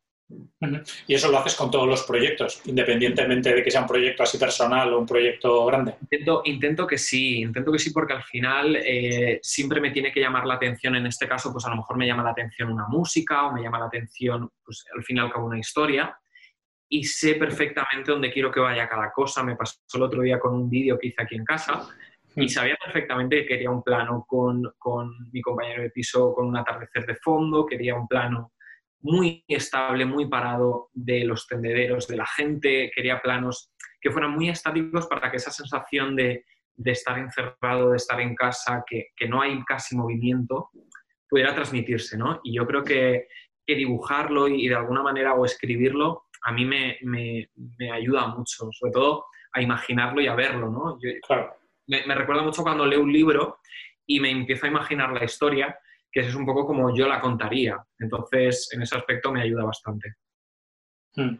[1.06, 4.38] Y eso lo haces con todos los proyectos, independientemente de que sea un proyecto así
[4.38, 5.96] personal o un proyecto grande.
[6.02, 10.22] Intento, intento que sí, intento que sí, porque al final eh, siempre me tiene que
[10.22, 12.88] llamar la atención, en este caso, pues a lo mejor me llama la atención una
[12.88, 16.18] música o me llama la atención, pues al final como una historia.
[16.90, 19.44] Y sé perfectamente dónde quiero que vaya cada cosa.
[19.44, 21.88] Me pasó el otro día con un vídeo que hice aquí en casa
[22.36, 26.58] y sabía perfectamente que quería un plano con, con mi compañero de piso con un
[26.58, 28.54] atardecer de fondo, quería un plano
[29.02, 34.50] muy estable, muy parado de los tendederos, de la gente, quería planos que fueran muy
[34.50, 36.46] estáticos para que esa sensación de,
[36.84, 40.72] estar encerrado, de estar en casa, que, no hay casi movimiento,
[41.30, 42.40] pudiera transmitirse, ¿no?
[42.44, 43.28] Y yo creo que,
[43.66, 47.50] dibujarlo y, de alguna manera o escribirlo a mí me,
[47.92, 50.98] ayuda mucho, sobre todo a imaginarlo y a verlo, ¿no?
[51.88, 53.60] me, me recuerda mucho cuando leo un libro
[54.06, 55.78] y me empiezo a imaginar la historia
[56.14, 57.84] que es un poco como yo la contaría.
[57.98, 60.14] Entonces, en ese aspecto me ayuda bastante.
[61.16, 61.38] Hmm.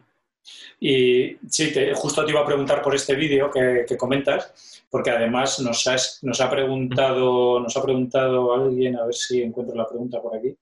[0.80, 6.20] Y sí, justo te iba a preguntar por este vídeo que, comentas, porque además nos,
[6.22, 10.54] nos, ha preguntado, nos ha preguntado alguien, a ver si encuentro la pregunta por aquí,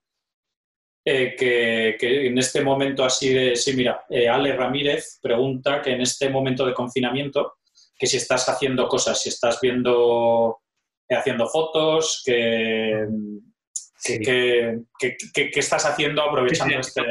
[1.05, 6.01] eh, que, en este momento así de, sí, mira, eh, Ale Ramírez pregunta que en
[6.01, 7.55] este momento de confinamiento,
[7.99, 10.61] que si estás haciendo cosas, si estás viendo,
[11.09, 13.07] eh, haciendo fotos, que
[14.05, 17.03] ¿Qué, estás haciendo aprovechando este...?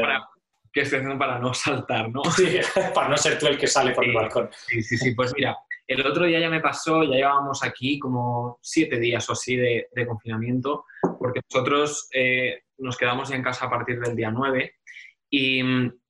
[0.73, 2.23] ¿Qué estoy haciendo para no saltar, no?
[2.25, 2.45] Sí,
[2.93, 4.49] para no ser tú el que sale por el balcón.
[4.67, 5.11] Sí, sí, sí.
[5.13, 9.33] Pues mira, el otro día ya me pasó, ya llevábamos aquí como siete días o
[9.33, 10.85] así de, confinamiento,
[11.19, 14.75] porque nosotros eh, nos quedamos en casa a partir del día 9
[15.29, 15.61] y,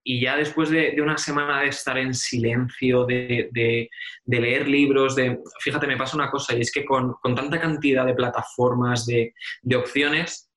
[0.04, 3.90] y ya después de, de, una semana de estar en silencio, de, de,
[4.26, 7.60] de, leer libros, de, fíjate, me pasa una cosa y es que con, con tanta
[7.60, 9.34] cantidad de plataformas, de,
[9.76, 10.50] opciones,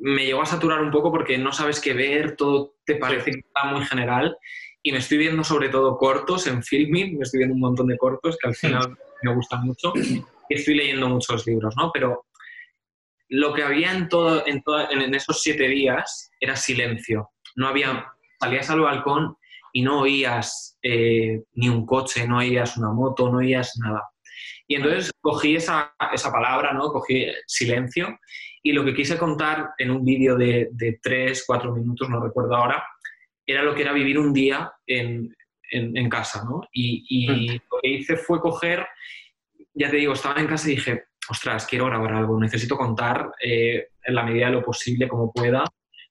[0.00, 3.38] me llegó a saturar un poco porque no sabes qué ver, todo te parece que
[3.38, 4.36] está muy general.
[4.82, 7.96] Y me estoy viendo sobre todo cortos en filming, me estoy viendo un montón de
[7.96, 9.92] cortos que al final me gustan mucho.
[10.50, 11.90] Y estoy leyendo muchos libros, ¿no?
[11.92, 12.26] Pero
[13.28, 17.30] lo que había en, todo, en, en esos siete días era silencio.
[17.56, 18.06] No había,
[18.40, 19.36] salías al balcón
[19.72, 24.02] y no oías eh, ni un coche, no oías una moto, no oías nada.
[24.66, 26.90] Y entonces cogí esa, esa palabra, ¿no?
[26.90, 28.18] Cogí silencio
[28.62, 32.56] y lo que quise contar en un vídeo de, de tres, cuatro minutos, no recuerdo
[32.56, 32.84] ahora,
[33.46, 35.34] era lo que era vivir un día en,
[35.70, 36.60] en, casa, ¿no?
[36.72, 37.60] Y, y mm.
[37.70, 38.86] lo que hice fue coger,
[39.74, 43.88] ya te digo, estaba en casa y dije, ostras, quiero grabar algo, necesito contar eh,
[44.02, 45.64] en la medida de lo posible, como pueda,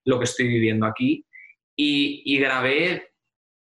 [0.06, 1.25] lo que estoy viviendo aquí.
[1.75, 3.12] Y, y grabé,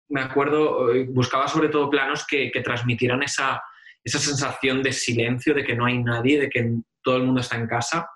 [0.09, 3.63] me acuerdo, eh, buscaba sobre todo planos que, que transmitieran esa,
[4.03, 7.57] esa sensación de silencio, de que no hay nadie, de que todo el mundo está
[7.57, 8.09] en casa.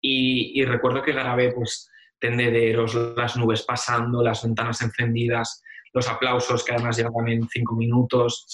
[0.00, 6.64] Y, y recuerdo que grabé pues tendederos, las nubes pasando, las ventanas encendidas, los aplausos
[6.64, 8.46] que además llevan también cinco minutos.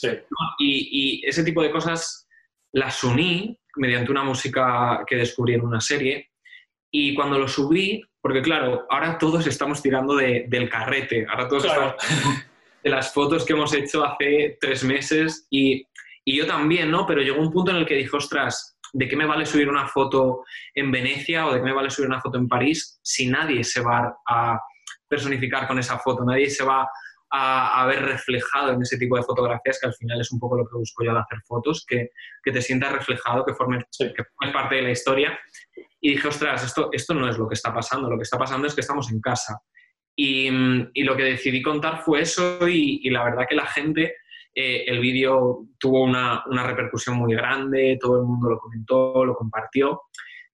[0.59, 2.27] Y, y, ese tipo de cosas
[2.73, 6.31] las uní mediante una música que descubrí en una serie.
[6.91, 11.65] Y cuando lo subí, porque claro, ahora todos estamos tirando de, del carrete, ahora todos
[11.65, 11.95] estamos
[12.83, 15.87] de las fotos que hemos hecho hace tres meses y,
[16.25, 17.07] y yo también, ¿no?
[17.07, 19.87] Pero llegó un punto en el que dije, ostras, ¿de qué me vale subir una
[19.87, 23.65] foto en Venecia o de qué me vale subir una foto en París si nadie
[23.65, 24.59] se va a
[25.09, 26.89] personificar con esa foto, nadie se va
[27.31, 30.67] a, ver reflejado en ese tipo de fotografías, que al final es un poco lo
[30.67, 32.11] que busco yo al hacer fotos, que,
[32.43, 35.39] que te sientas reflejado, que formes, que parte de la historia.
[36.01, 38.67] Y dije, ostras, esto, esto no es lo que está pasando, lo que está pasando
[38.67, 39.61] es que estamos en casa.
[40.17, 40.49] Y,
[40.95, 44.17] y lo que decidí contar fue eso y, y la verdad que la gente,
[44.55, 49.35] eh, el vídeo tuvo una, una, repercusión muy grande, todo el mundo lo comentó, lo
[49.37, 50.03] compartió.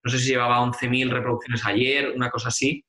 [0.03, 2.85] No sé si llevaba 11.000 reproducciones ayer, una cosa así.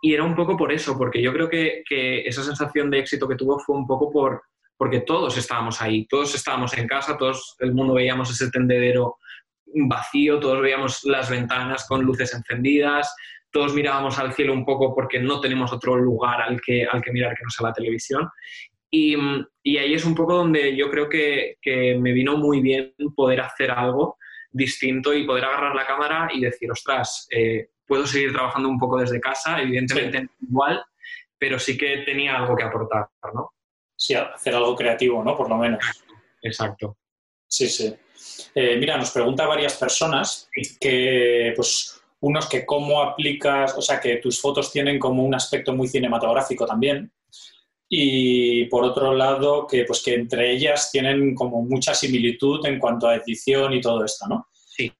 [0.00, 3.28] Y era un poco por eso, porque yo creo que, que, esa sensación de éxito
[3.28, 4.42] que tuvo fue un poco por
[4.76, 9.18] porque todos estábamos ahí, todos estábamos en casa, todos el mundo veíamos ese tendedero
[9.74, 13.14] vacío, todos veíamos las ventanas con luces encendidas,
[13.52, 17.12] todos mirábamos al cielo un poco porque no tenemos otro lugar al que, al que
[17.12, 18.28] mirar que no sea la televisión.
[18.90, 19.16] Y,
[19.62, 23.42] y ahí es un poco donde yo creo que, que me vino muy bien poder
[23.42, 24.16] hacer algo
[24.50, 28.98] distinto y poder agarrar la cámara y decir, ostras, eh, puedo seguir trabajando un poco
[28.98, 30.80] desde casa, evidentemente igual,
[31.36, 33.50] pero sí que tenía algo que aportar, ¿no?
[33.96, 35.36] Sí, hacer algo creativo, ¿no?
[35.36, 35.80] Por lo menos.
[36.40, 36.96] Exacto.
[37.48, 37.92] Sí, sí.
[38.54, 40.48] Eh, mira, nos pregunta varias personas
[40.80, 45.74] que, pues, unos que cómo aplicas, o sea, que tus fotos tienen como un aspecto
[45.74, 47.12] muy cinematográfico también.
[47.88, 53.08] Y por otro lado, que, pues, que entre ellas tienen como mucha similitud en cuanto
[53.08, 54.46] a edición y todo esto, ¿no?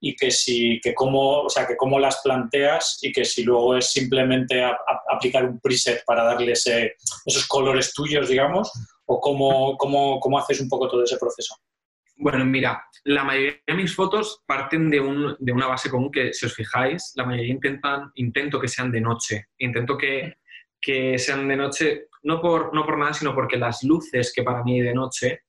[0.01, 3.77] Y que si que cómo, o sea, que cómo las planteas y que si luego
[3.77, 4.65] es simplemente
[5.09, 8.71] aplicar un preset para darle esos colores tuyos, digamos,
[9.07, 11.57] o cómo, cómo, cómo, haces un poco todo ese proceso.
[12.17, 16.33] Bueno, mira, la mayoría de mis fotos parten de, un, de una base común que,
[16.33, 19.47] si os fijáis, la mayoría intentan, intento que sean de noche.
[19.59, 20.35] Intento que,
[20.81, 24.63] que sean de noche, no por, no por nada, sino porque las luces que para
[24.63, 25.43] mí hay de noche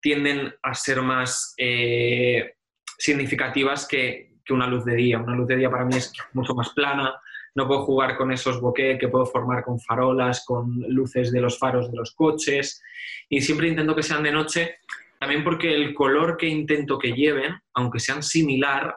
[0.00, 1.54] tienden a ser más...
[1.56, 2.54] Eh,
[3.00, 5.18] significativas que, que, una luz de día.
[5.18, 7.14] Una luz de día para mí es mucho más plana,
[7.54, 11.58] no puedo jugar con esos bokeh que puedo formar con farolas, con luces de los
[11.58, 12.82] faros de los coches
[13.28, 14.76] y siempre intento que sean de noche,
[15.18, 18.94] también porque el color que intento que lleven, aunque sean similar,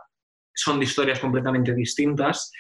[0.53, 2.51] son de historias completamente distintas.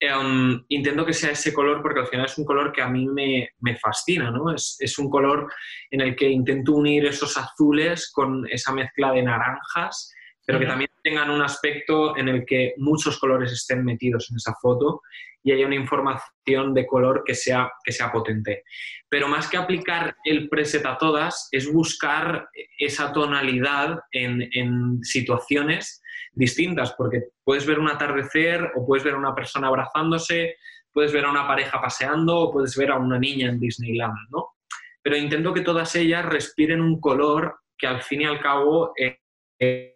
[0.00, 3.06] Um, intento que sea ese color porque al final es un color que a mí
[3.06, 4.52] me, me fascina, ¿no?
[4.52, 5.50] Es, es, un color
[5.90, 10.12] en el que intento unir esos azules con esa mezcla de naranjas
[10.44, 14.54] pero que también tengan un aspecto en el que muchos colores estén metidos en esa
[14.60, 15.00] foto
[15.42, 18.64] y haya una información de color que sea, que sea potente.
[19.08, 26.02] Pero más que aplicar el preset a todas, es buscar esa tonalidad en, en situaciones
[26.32, 30.56] distintas, porque puedes ver un atardecer o puedes ver a una persona abrazándose,
[30.92, 34.54] puedes ver a una pareja paseando o puedes ver a una niña en Disneyland, ¿no?
[35.02, 38.92] Pero intento que todas ellas respiren un color que al fin y al cabo...
[38.98, 39.93] Eh,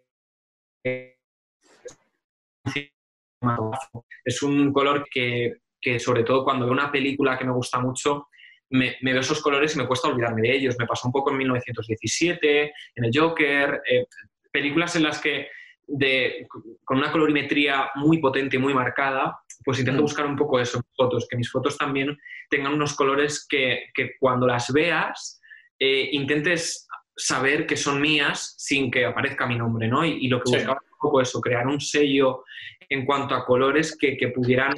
[4.25, 8.27] es un color que, que, sobre todo cuando veo una película que me gusta mucho,
[8.71, 10.75] me, me, veo esos colores y me cuesta olvidarme de ellos.
[10.77, 14.05] Me pasó un poco en 1917, en el Joker, eh,
[14.51, 15.47] películas en las que
[15.87, 16.47] de,
[16.85, 20.03] con una colorimetría muy potente y muy marcada, pues intento mm.
[20.03, 22.17] buscar un poco eso en fotos, que mis fotos también
[22.49, 25.41] tengan unos colores que, que cuando las veas
[25.79, 26.87] eh, intentes
[27.19, 30.05] saber que son mías sin que aparezca mi nombre, ¿no?
[30.05, 30.55] Y, y lo que sí.
[30.55, 32.43] buscaba un poco eso, crear un sello
[32.89, 34.73] en cuanto a colores que, que pudieran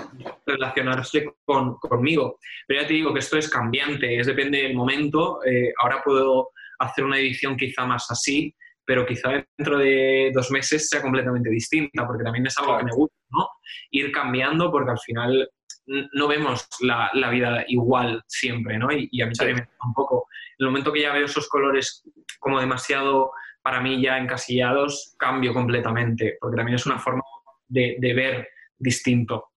[0.46, 2.40] relacionarse con, conmigo.
[2.68, 5.44] Pero ya te digo que esto es cambiante, es depende del momento.
[5.46, 6.50] Eh, ahora puedo
[6.80, 8.54] hacer una edición quizá más así,
[8.86, 12.92] pero quizá dentro de dos meses sea completamente distinta, porque también es algo que me
[12.92, 13.48] gusta, ¿no?
[13.92, 15.50] Ir cambiando, porque al final
[15.86, 18.92] no vemos la, la vida igual siempre, ¿no?
[18.92, 19.40] Y, y a mí sí.
[19.40, 20.28] también me un poco.
[20.58, 22.04] En el momento que ya veo esos colores
[22.40, 23.32] como demasiado
[23.62, 27.22] para mí ya encasillados, cambio completamente, porque también es una forma
[27.68, 29.52] de, ver distinto.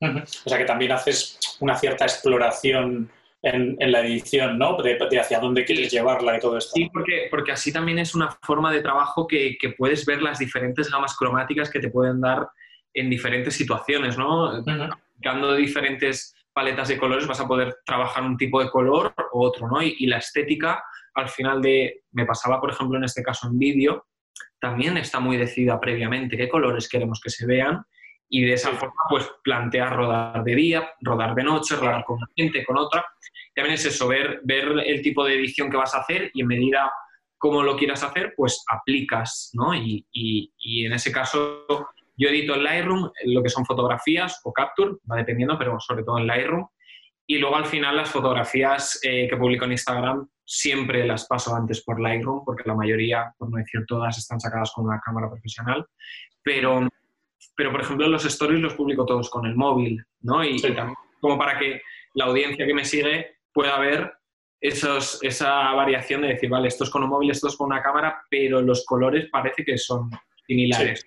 [0.00, 3.10] O sea que también haces una cierta exploración
[3.42, 4.76] en, la edición, ¿no?
[4.76, 6.72] De, hacia dónde quieres llevarla y todo esto.
[6.74, 10.90] Sí, porque, porque así también es una forma de trabajo que, puedes ver las diferentes
[10.90, 12.48] gamas cromáticas que te pueden dar
[12.92, 14.62] en diferentes situaciones, ¿no?
[15.16, 19.68] Aplicando diferentes paletas de colores vas a poder trabajar un tipo de color u otro,
[19.68, 19.82] ¿no?
[19.82, 20.82] Y, la estética,
[21.14, 24.06] al final de, me pasaba, por ejemplo, en este caso en vídeo,
[24.58, 27.82] también está muy decidida previamente qué colores queremos que se vean
[28.28, 32.28] y de esa forma pues plantear rodar de día, rodar de noche, rodar con una
[32.34, 33.04] gente, con otra.
[33.54, 36.46] También es eso, ver, ver el tipo de edición que vas a hacer y en
[36.46, 36.90] medida
[37.38, 39.74] como lo quieras hacer, pues aplicas, ¿no?
[39.74, 41.66] Y, y en ese caso
[42.16, 46.18] yo edito en Lightroom lo que son fotografías o Capture, va dependiendo, pero sobre todo
[46.18, 46.66] en Lightroom.
[47.26, 51.82] Y luego al final las fotografías eh, que publico en Instagram siempre las paso antes
[51.82, 55.84] por Lightroom, porque la mayoría, por no decir todas, están sacadas con una cámara profesional.
[56.42, 56.88] Pero,
[57.56, 60.44] pero por ejemplo, los stories los publico todos con el móvil, ¿no?
[60.44, 61.82] Y, también como para que
[62.14, 64.12] la audiencia que me sigue pueda ver
[64.60, 67.82] esos, esa variación de decir, vale, esto es con un móvil, esto es con una
[67.82, 70.10] cámara, pero los colores parece que son
[70.46, 71.04] similares.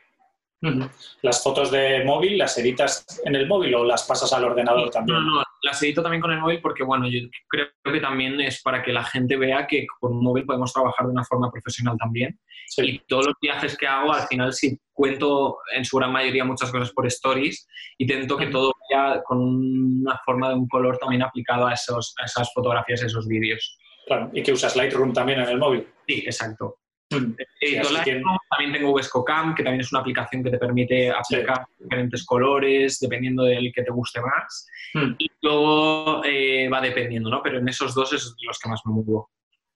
[1.22, 5.18] ¿Las fotos de móvil las editas en el móvil o las pasas al ordenador también?
[5.20, 8.62] No, no, las edito también con el móvil porque, bueno, yo creo que también es
[8.62, 11.96] para que la gente vea que con un móvil podemos trabajar de una forma profesional
[11.98, 12.38] también.
[12.78, 16.72] Y todos los viajes que hago, al final sí cuento en su gran mayoría muchas
[16.72, 17.66] cosas por stories
[17.98, 22.14] y intento que todo vaya con una forma de un color también aplicado a, esos,
[22.22, 23.78] a esas fotografías, a esos vídeos.
[24.06, 25.88] Claro, y que usas Lightroom también en el móvil.
[26.06, 26.80] Sí, exacto.
[27.10, 33.44] También tengo VescoCam, que también es una aplicación que te permite aplicar diferentes colores dependiendo
[33.44, 34.68] del que te guste más.
[34.94, 35.16] Mm.
[35.18, 37.42] Y luego eh, va dependiendo, ¿no?
[37.42, 39.32] Pero en esos dos es los que más me muevo.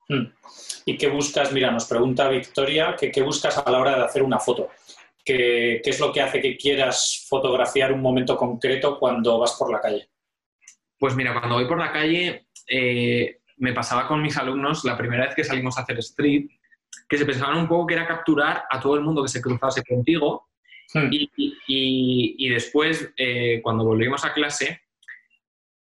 [0.10, 0.26] Mm.
[0.86, 1.52] ¿Y qué buscas?
[1.52, 4.70] Mira, nos pregunta Victoria, ¿qué, buscas a la hora de hacer una foto?
[5.26, 9.80] ¿Qué, es lo que hace que quieras fotografiar un momento concreto cuando vas por la
[9.80, 10.10] calle?
[11.00, 15.26] Pues mira, cuando voy por la calle, eh, me pasaba con mis alumnos la primera
[15.26, 16.48] vez que salimos a hacer street,
[17.08, 19.84] que se pensaban un poco que era capturar a todo el mundo que se cruzase
[19.84, 20.48] contigo
[20.94, 21.10] hmm.
[21.12, 24.82] y, después, eh, cuando volvimos a clase,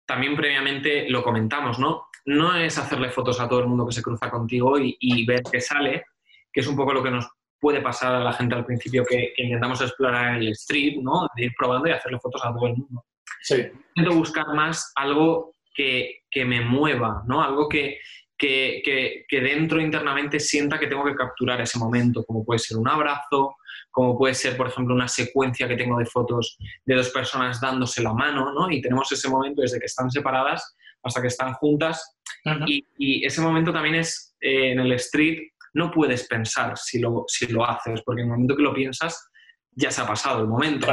[0.05, 2.07] también previamente lo comentamos, ¿no?
[2.25, 5.61] No es hacerle fotos a todo el mundo que se cruza contigo y, ver qué
[5.61, 6.05] sale,
[6.51, 7.27] que es un poco lo que nos
[7.59, 11.27] puede pasar a la gente al principio que, intentamos explorar el street, ¿no?
[11.35, 13.05] De ir probando y hacerle fotos a todo el mundo.
[13.41, 13.67] Sí.
[13.95, 17.41] Intento buscar más algo que, que me mueva, ¿no?
[17.41, 17.99] Algo que,
[18.41, 23.55] que, dentro internamente sienta que tengo que capturar ese momento, como puede ser un abrazo,
[23.91, 28.01] como puede ser, por ejemplo, una secuencia que tengo de fotos de dos personas dándose
[28.01, 28.71] la mano, ¿no?
[28.71, 32.17] Y tenemos ese momento desde que están separadas hasta que están juntas.
[32.65, 37.47] y, ese momento también es eh, en el street, no puedes pensar si lo, si
[37.47, 39.29] lo haces, porque en el momento que lo piensas
[39.73, 40.87] ya se ha pasado el momento.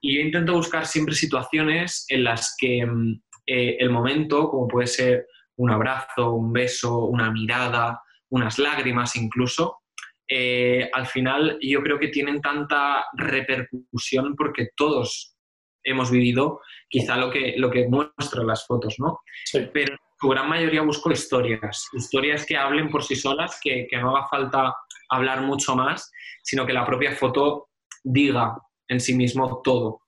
[0.00, 4.86] Y yo intento buscar siempre situaciones en las que mm, eh, el momento, como puede
[4.86, 5.26] ser
[5.58, 9.82] un abrazo, un beso, una mirada, unas lágrimas incluso,
[10.30, 15.34] eh, al final yo creo que tienen tanta repercusión porque todos
[15.82, 19.20] hemos vivido quizá lo que, lo que muestran las fotos, ¿no?
[19.72, 23.96] Pero en su gran mayoría busco historias, historias que hablen por sí solas, que, que
[23.96, 24.74] no haga falta
[25.08, 26.10] hablar mucho más,
[26.42, 27.70] sino que la propia foto
[28.04, 28.54] diga
[28.88, 30.02] en sí mismo todo.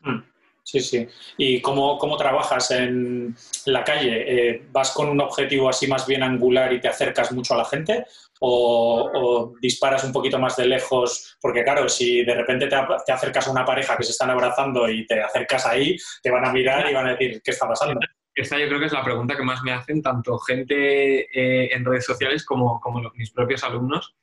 [0.00, 0.31] Mm.
[0.64, 1.08] Sí, sí.
[1.36, 3.34] ¿Y cómo, cómo trabajas en
[3.66, 4.24] la calle?
[4.26, 7.64] Eh, ¿Vas con un objetivo así más bien angular y te acercas mucho a la
[7.64, 8.04] gente?
[8.40, 11.36] ¿O, disparas un poquito más de lejos?
[11.40, 12.76] Porque claro, si de repente te,
[13.12, 16.52] acercas a una pareja que se están abrazando y te acercas ahí, te van a
[16.52, 18.00] mirar y van a decir, ¿qué está pasando?
[18.34, 21.84] Esta yo creo que es la pregunta que más me hacen tanto gente eh, en
[21.84, 24.14] redes sociales como, como mis propios alumnos.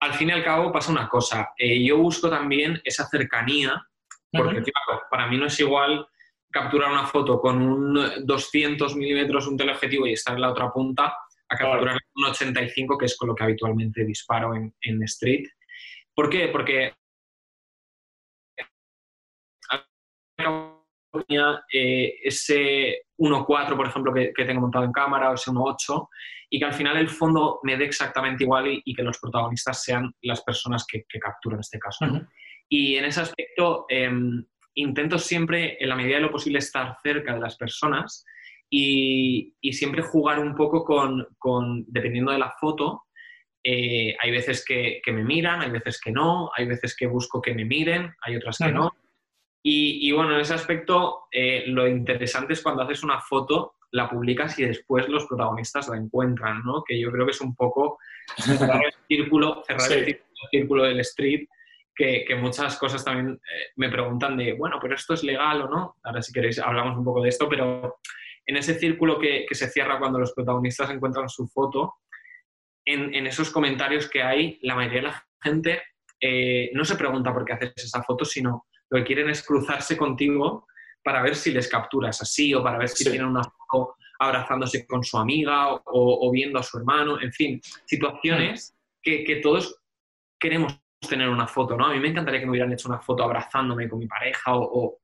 [0.00, 3.82] Al fin y al cabo pasa una cosa, eh, yo busco también esa cercanía
[4.36, 6.06] porque, claro, para mí no es igual
[6.50, 11.16] capturar una foto con un 200 milímetros, un teleobjetivo y estar en la otra punta,
[11.48, 15.46] a capturar un 85, que es con lo que habitualmente disparo en, en street.
[16.14, 16.48] ¿Por qué?
[16.48, 16.92] Porque
[21.72, 26.08] eh, ese 1.4, por ejemplo, que, tengo montado en cámara, o ese 1.8,
[26.50, 30.12] y que al final el fondo me dé exactamente igual y, que los protagonistas sean
[30.22, 32.06] las personas que, que capturan este caso.
[32.68, 34.44] Y en ese aspecto em,
[34.74, 38.24] intento siempre, en la medida de lo posible, estar cerca de las personas
[38.70, 43.04] y, siempre jugar un poco con, dependiendo de la foto,
[43.62, 47.54] eh, hay veces que, me miran, hay veces que no, hay veces que busco que
[47.54, 48.92] me miren, hay otras que no.
[49.68, 54.56] Y, bueno, en ese aspecto, eh, lo interesante es cuando haces una foto, la publicas
[54.60, 56.84] y después los protagonistas la encuentran, ¿no?
[56.84, 57.98] Que yo creo que es un poco
[58.36, 60.20] cerrar el círculo, cerrar el
[60.52, 61.48] círculo del street,
[61.96, 65.68] que, que muchas cosas también eh, me preguntan de, bueno, pero esto es legal o
[65.68, 65.96] no.
[66.04, 67.98] Ahora si queréis hablamos un poco de esto, pero
[68.44, 71.94] en ese círculo que, que se cierra cuando los protagonistas encuentran su foto,
[72.84, 75.82] en, en, esos comentarios que hay, la mayoría de la gente
[76.20, 79.96] eh, no se pregunta por qué haces esa foto, sino lo que quieren es cruzarse
[79.96, 80.66] contigo
[81.02, 85.02] para ver si les capturas así o para ver si tienen una foto abrazándose con
[85.04, 89.78] su amiga o, viendo a su hermano, en fin, situaciones que, que, todos
[90.40, 91.86] queremos tener una foto, ¿no?
[91.86, 94.98] A mí me encantaría que me hubieran hecho una foto abrazándome con mi pareja o,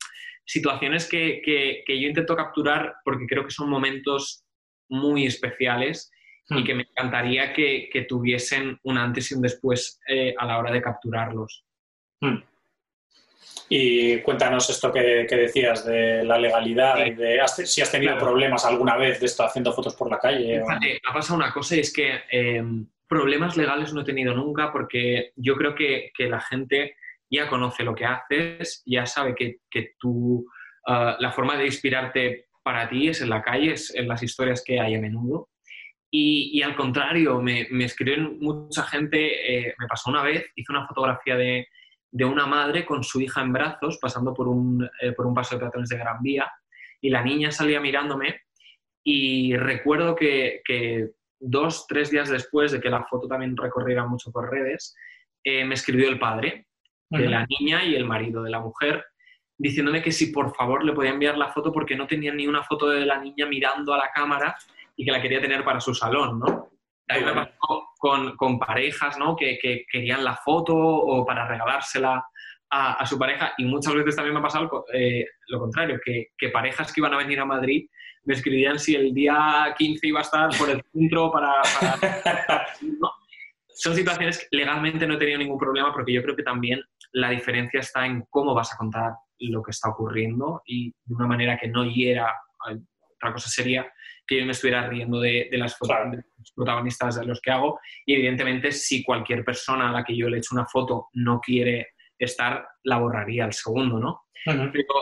[0.44, 4.44] situaciones que, que, yo intento capturar porque creo que son momentos
[4.88, 6.10] muy especiales
[6.48, 6.64] y hmm.
[6.64, 10.82] que me encantaría que, tuviesen un antes y un después eh, a la hora de
[10.82, 11.64] capturarlos.
[12.20, 12.42] Hmm.
[13.68, 18.96] Y cuéntanos esto que, decías de la legalidad y de si has tenido problemas alguna
[18.96, 20.60] vez de esto haciendo fotos por la calle.
[20.60, 25.32] Ha pasado una cosa y es que em, problemas legales no he tenido nunca porque
[25.36, 26.96] yo creo que, la gente
[27.30, 30.46] ya conoce lo que haces, ya sabe que, que tú,
[30.86, 34.64] ah, la forma de inspirarte para ti es en la calle, es en las historias
[34.64, 35.50] que hay a menudo.
[36.10, 40.86] Y, al contrario, me, me escriben mucha gente, eh, me pasó una vez, hice una
[40.86, 41.68] fotografía de,
[42.10, 45.54] de, una madre con su hija en brazos pasando por un, eh, por un paso
[45.54, 46.50] de peatones de Gran Vía
[47.00, 48.40] y la niña salía mirándome
[49.04, 54.30] y recuerdo que, que, dos, tres días después de que la foto también recorriera mucho
[54.30, 54.94] por redes,
[55.44, 56.66] eh, me escribió el padre
[57.10, 59.04] de la niña y el marido de la mujer
[59.58, 62.62] diciéndome que si por favor le podía enviar la foto porque no tenía ni una
[62.62, 64.56] foto de la niña mirando a la cámara
[64.96, 66.70] y que la quería tener para su salón, ¿no?
[67.08, 69.36] A mí me pasó con, con parejas, ¿no?
[69.36, 72.24] Que, que, querían la foto o para regalársela
[72.70, 76.28] a, a, su pareja y muchas veces también me ha pasado eh, lo contrario, que,
[76.36, 77.88] que, parejas que iban a venir a Madrid
[78.24, 81.52] me escribían si el día 15 iba a estar por el centro para...
[81.80, 82.66] para
[83.00, 83.10] ¿no?
[83.74, 86.80] Son situaciones que legalmente no he tenido ningún problema porque yo creo que también
[87.12, 91.26] la diferencia está en cómo vas a contar lo que está ocurriendo y de una
[91.26, 92.32] manera que no hiera.
[93.16, 93.90] Otra cosa sería
[94.26, 97.80] que yo me estuviera riendo de, las fotos de los protagonistas de los que hago.
[98.06, 101.88] Y evidentemente, si cualquier persona a la que yo le echo una foto no quiere
[102.18, 104.22] estar, la borraría al segundo, ¿no?
[104.44, 104.94] Pero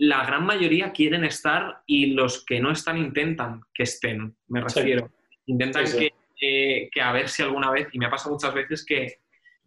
[0.00, 5.10] la gran mayoría quieren estar y los que no están intentan que estén, me refiero.
[5.44, 5.84] Intentan
[6.38, 9.18] Que, que, a ver si alguna vez, y me ha pasado muchas veces que,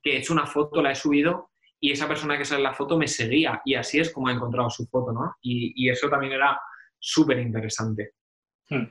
[0.01, 2.73] que he hecho una foto, la he subido y esa persona que sale en la
[2.73, 5.35] foto me seguía y así es como ha encontrado su foto, ¿no?
[5.43, 6.59] Y, y eso también era
[6.97, 8.13] súper interesante.
[8.69, 8.85] Hmm.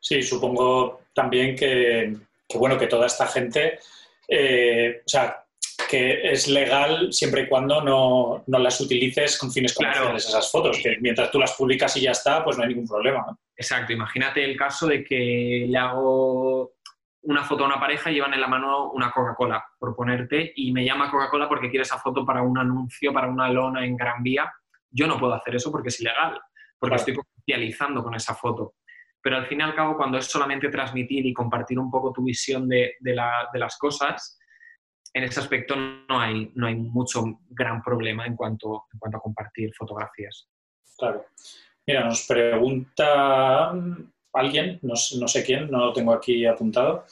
[0.00, 2.16] Sí, supongo también que,
[2.56, 3.78] bueno, que toda esta gente,
[4.26, 5.44] eh, o sea,
[5.90, 10.96] que es legal siempre y cuando no, las utilices con fines comerciales esas fotos, que
[11.00, 13.36] mientras tú las publicas y ya está, pues no hay ningún problema.
[13.56, 16.74] Exacto, imagínate el caso de que le hago
[17.22, 20.72] una foto a una pareja y llevan en la mano una Coca-Cola, por ponerte, y
[20.72, 24.22] me llama Coca-Cola porque quiere esa foto para un anuncio, para una lona en Gran
[24.22, 24.50] Vía.
[24.90, 26.40] Yo no puedo hacer eso porque es ilegal,
[26.78, 28.74] porque estoy comercializando con esa foto
[29.22, 32.24] pero al fin y al cabo cuando es solamente transmitir y compartir un poco tu
[32.24, 34.39] visión de, de, la, de las cosas,
[35.12, 39.22] en ese aspecto no hay, no hay mucho gran problema en cuanto, en cuanto a
[39.22, 40.48] compartir fotografías.
[40.96, 41.26] Claro.
[41.86, 43.72] Mira, nos pregunta
[44.32, 47.04] alguien, no, no sé quién, no lo tengo aquí apuntado,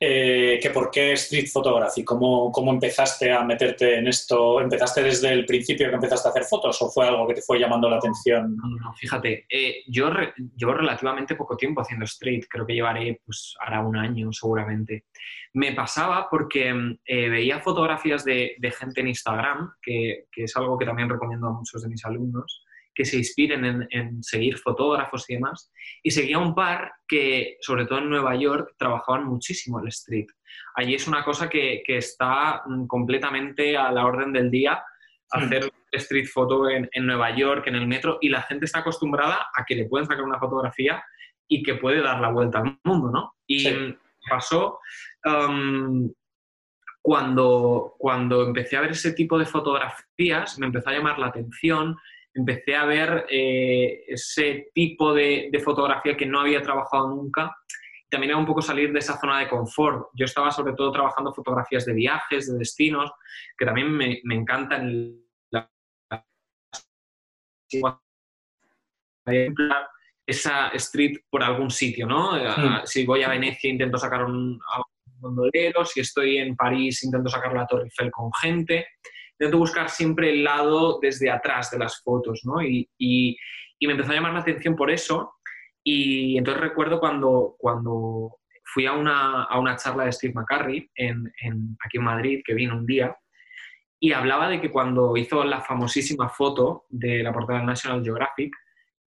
[0.00, 4.60] eh, que por qué street photography, ¿Cómo, ¿Cómo, empezaste a meterte en esto?
[4.60, 7.58] ¿Empezaste desde el principio que empezaste a hacer fotos o fue algo que te fue
[7.58, 8.56] llamando la atención?
[8.56, 10.10] No, no, fíjate, eh, yo
[10.56, 15.06] llevo relativamente poco tiempo haciendo street, creo que llevaré, pues, ahora un año seguramente.
[15.54, 20.78] Me pasaba porque eh, veía fotografías de, de, gente en Instagram, que, que es algo
[20.78, 22.62] que también recomiendo a muchos de mis alumnos,
[22.98, 25.70] que se inspiren en, seguir fotógrafos y demás.
[26.02, 30.26] Y seguía un par que, sobre todo en Nueva York, trabajaban muchísimo el street.
[30.74, 34.82] Allí es una cosa que, está mm, completamente a la orden del día,
[35.30, 39.64] hacer street photo en, Nueva York, en el metro, y la gente está acostumbrada a
[39.64, 41.00] que le pueden sacar una fotografía
[41.46, 43.36] y que puede dar la vuelta al mundo, ¿no?
[43.46, 43.94] Y
[44.28, 44.80] pasó
[45.24, 46.12] um,
[47.00, 51.96] cuando, cuando empecé a ver ese tipo de fotografías, me empezó a llamar la atención
[52.38, 57.56] empecé a ver eh, ese tipo de, fotografía que no había trabajado nunca.
[58.08, 60.08] También era un poco salir de esa zona de confort.
[60.14, 63.10] Yo estaba sobre todo trabajando fotografías de viajes, de destinos,
[63.56, 65.20] que también me, me encantan.
[70.26, 72.32] esa street por algún sitio, ¿no?
[72.32, 72.80] Hmm.
[72.84, 77.52] Si voy a Venecia intento sacar un, un gondolero, si estoy en París intento sacar
[77.52, 78.86] la Torre Eiffel con gente
[79.38, 82.60] intento buscar siempre el lado desde atrás de las fotos, ¿no?
[82.62, 83.36] Y, y,
[83.86, 85.34] me empezó a llamar la atención por eso
[85.84, 91.32] Y entonces recuerdo cuando, cuando fui a una, a una charla de Steve McCurry en,
[91.84, 93.16] aquí en Madrid, que vino un día,
[94.00, 98.54] y hablaba de que cuando hizo la famosísima foto de la portada del National Geographic,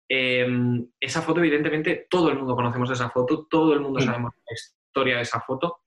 [0.09, 4.55] em, esa foto, evidentemente, todo el mundo conocemos esa foto, todo el mundo sabemos la
[4.55, 5.84] historia de esa foto.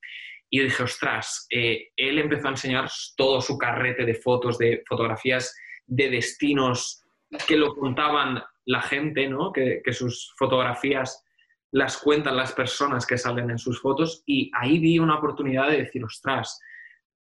[0.49, 5.55] Y dije, ostras, eh, él empezó a enseñar todo su carrete de fotos, de fotografías
[5.85, 7.03] de destinos
[7.47, 9.51] que lo contaban la gente, ¿no?
[9.51, 11.23] que, que sus fotografías
[11.71, 15.83] las cuentan las personas que salen en sus fotos y ahí vi una oportunidad de
[15.83, 16.59] decir, ostras,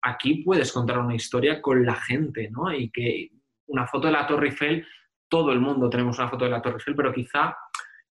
[0.03, 2.73] aquí puedes contar una historia con la gente, ¿no?
[2.73, 3.31] Y que
[3.67, 4.87] una foto de la Torre Eiffel,
[5.29, 7.57] todo el mundo tenemos una foto de la Torre Eiffel, pero quizá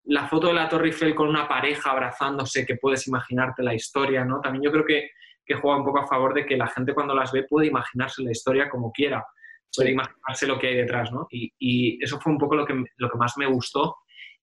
[0.06, 4.26] la foto de la Torre Eiffel con una pareja abrazándose, que puedes imaginarte la historia,
[4.26, 4.42] ¿no?
[4.42, 5.12] También yo creo que,
[5.46, 8.22] que juega un poco a favor de que la gente cuando las ve puede imaginarse
[8.24, 9.24] la historia como quiera,
[9.76, 11.28] puede imaginarse lo que hay detrás, ¿no?
[11.32, 13.98] Y, y, eso fue un poco lo que, lo que más me gustó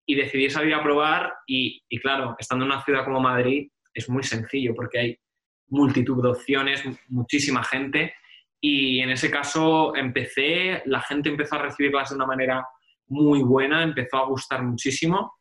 [0.06, 4.08] y decidí salir a probar y, y claro, estando en una ciudad como Madrid es
[4.08, 5.18] muy sencillo porque hay
[5.68, 8.14] multitud de opciones, muchísima gente.
[8.61, 12.66] Y en ese caso empecé, la gente empezó a recibirlas de una manera
[13.08, 15.39] muy buena, empezó a gustar muchísimo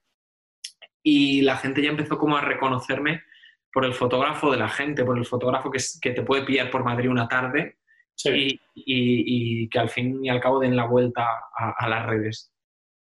[1.03, 3.23] y la gente ya empezó como a reconocerme
[3.71, 6.83] por el fotógrafo de la gente, por el fotógrafo que, que te puede pillar por
[6.83, 7.77] Madrid una tarde
[8.25, 11.25] y, y, que al fin y al cabo den la vuelta
[11.55, 12.51] a, a las redes.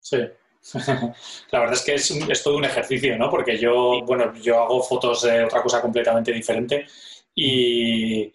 [0.01, 0.18] Sí,
[1.51, 3.30] la verdad es que es, es, todo un ejercicio, ¿no?
[3.30, 6.86] Porque yo, bueno, yo hago fotos de otra cosa completamente diferente
[7.34, 8.32] y,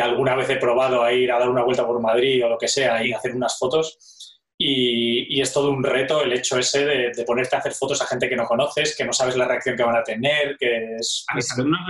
[0.00, 2.68] alguna vez he probado a ir a dar una vuelta por Madrid o lo que
[2.68, 4.29] sea y hacer unas fotos.
[4.62, 8.28] Y, es todo un reto el hecho ese de, ponerte a hacer fotos a gente
[8.28, 11.24] que no conoces, que no sabes la reacción que van a tener, que es...
[11.28, 11.80] A mis alumnos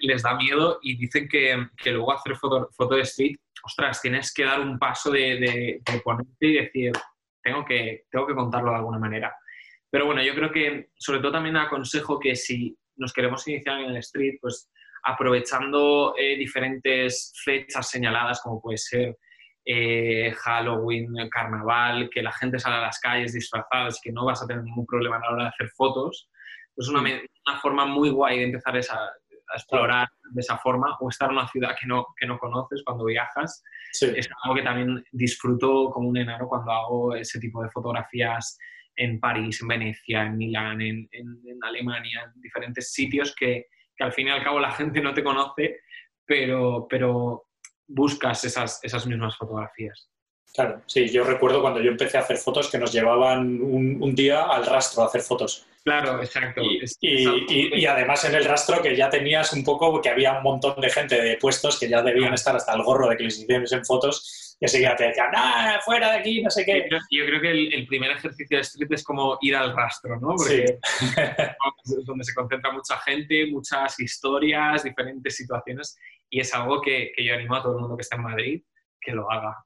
[0.00, 4.32] les da miedo y dicen que, que luego hacer foto, foto, de street, ostras, tienes
[4.32, 6.92] que dar un paso de, de, ponerte y decir,
[7.42, 9.34] tengo que, tengo que contarlo de alguna manera.
[9.90, 13.90] Pero bueno, yo creo que sobre todo también aconsejo que si nos queremos iniciar en
[13.90, 14.70] el street, pues
[15.02, 19.16] aprovechando eh, diferentes fechas señaladas, como puede ser
[19.64, 24.42] eh, Halloween, Carnaval, que la gente sale a las calles disfrazada y que no vas
[24.42, 26.28] a tener ningún problema a la hora de hacer fotos,
[26.74, 28.80] pues una, una forma muy guay de empezar a
[29.54, 33.04] explorar de esa forma o estar en una ciudad que no, que no conoces cuando
[33.04, 33.62] viajas.
[33.90, 38.56] Es algo que también disfruto como un enano cuando hago ese tipo de fotografías
[38.96, 44.04] en París, en Venecia, en Milán, en, en, en Alemania, en diferentes sitios que, que
[44.04, 45.80] al fin y al cabo la gente no te conoce,
[46.24, 47.49] pero, pero
[47.90, 50.08] buscas esas, esas mismas fotografías.
[50.52, 54.42] Claro, sí, yo recuerdo cuando yo empecé a hacer fotos que nos llevaban un, día
[54.42, 55.64] al rastro a hacer fotos.
[55.84, 56.60] Claro, exacto.
[56.62, 60.80] Y, y, además en el rastro que ya tenías un poco, que había un montón
[60.80, 63.64] de gente de puestos que ya debían estar hasta el gorro de que les hicieran
[63.70, 66.42] en fotos y enseguida te decían, ¡ah, fuera de aquí!
[66.42, 66.86] No sé qué.
[66.90, 70.34] Yo creo, que el, primer ejercicio de street es como ir al rastro, ¿no?
[70.36, 70.78] Porque
[71.84, 75.96] es donde se concentra mucha gente, muchas historias, diferentes situaciones,
[76.30, 78.62] y es algo que, que yo animo a todo el mundo que está en Madrid
[79.00, 79.64] que lo haga.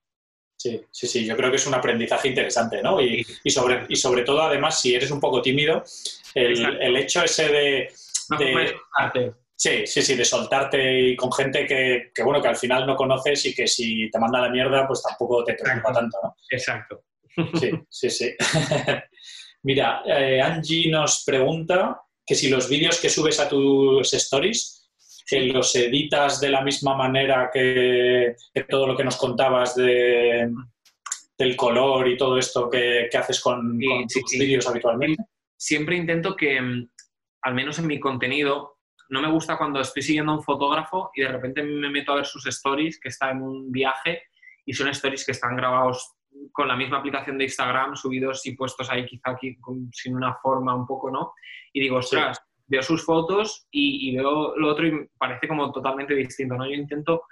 [0.57, 3.01] Sí, sí, sí, yo creo que es un aprendizaje interesante, ¿no?
[3.01, 5.83] Y, y, sobre, y sobre todo, además, si eres un poco tímido,
[6.35, 7.93] el, el hecho ese de...
[8.39, 12.87] de Sí, sí, sí, de soltarte y con gente que, que, bueno, que al final
[12.87, 16.37] no conoces y que si te manda la mierda, pues tampoco te preocupa tanto, ¿no?
[16.51, 17.05] Exacto.
[17.59, 18.35] Sí, sí, sí.
[19.62, 24.84] Mira, eh, Angie nos pregunta que si los vídeos que subes a tus stories
[25.27, 28.37] que los editas de la misma manera que,
[28.68, 30.51] todo lo que nos contabas de,
[31.39, 35.25] del color y todo esto que, que haces con, tus vídeos habitualmente.
[35.57, 36.89] Siempre intento que, mm,
[37.43, 41.22] al menos en mi contenido, no me gusta cuando estoy siguiendo a un fotógrafo y
[41.22, 44.22] de repente me meto a ver sus stories, que está en un viaje,
[44.66, 46.14] y son stories que están grabados
[46.53, 49.57] con la misma aplicación de Instagram, subidos y puestos ahí quizá aquí
[49.93, 51.33] sin una forma un poco, ¿no?
[51.72, 56.55] Y digo, ostras, veo sus fotos y, veo lo otro y parece como totalmente distinto,
[56.55, 56.67] ¿no?
[56.67, 57.23] Yo intento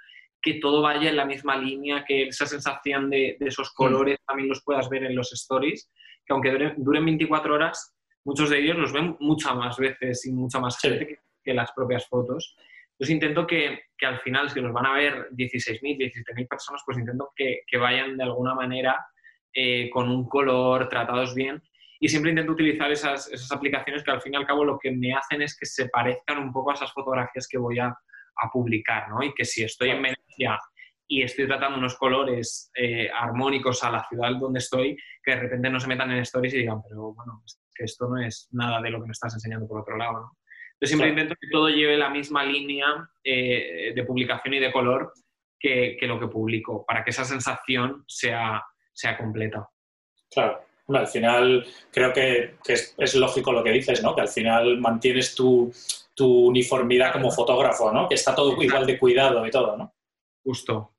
[0.41, 4.63] que todo vaya en la misma línea, que esa sensación de, esos colores también los
[4.63, 5.89] puedas ver en los stories,
[6.25, 10.59] que aunque duren, 24 horas, muchos de ellos los ven muchas más veces y mucha
[10.59, 12.55] más gente que que las propias fotos.
[12.91, 16.97] Entonces intento que, que al final, si los van a ver 16.000, 17.000 personas, pues
[16.97, 19.05] intento que, que, vayan de alguna manera
[19.53, 21.61] eh, con un color, tratados bien.
[22.03, 24.91] Y siempre intento utilizar esas, esas, aplicaciones que al fin y al cabo lo que
[24.91, 28.49] me hacen es que se parezcan un poco a esas fotografías que voy a, a
[28.51, 29.23] publicar, ¿no?
[29.23, 30.59] Y que si estoy en Venecia
[31.07, 35.69] y estoy tratando unos colores eh, armónicos a la ciudad donde estoy, que de repente
[35.69, 38.81] no se metan en stories y digan, pero bueno, es que esto no es nada
[38.81, 40.37] de lo que me estás enseñando por otro lado, ¿no?
[40.81, 42.87] Yo siempre intento que todo lleve la misma línea
[43.23, 45.13] eh, de publicación y de color
[45.57, 49.69] que, que, lo que publico, para que esa sensación sea, sea completa.
[50.29, 54.15] Claro, al final creo que, es, lógico lo que dices, ¿no?
[54.15, 55.71] Que al final mantienes tu,
[56.19, 58.07] uniformidad como fotógrafo, ¿no?
[58.07, 59.93] Que está todo igual de cuidado y todo, ¿no?
[60.43, 60.91] Justo.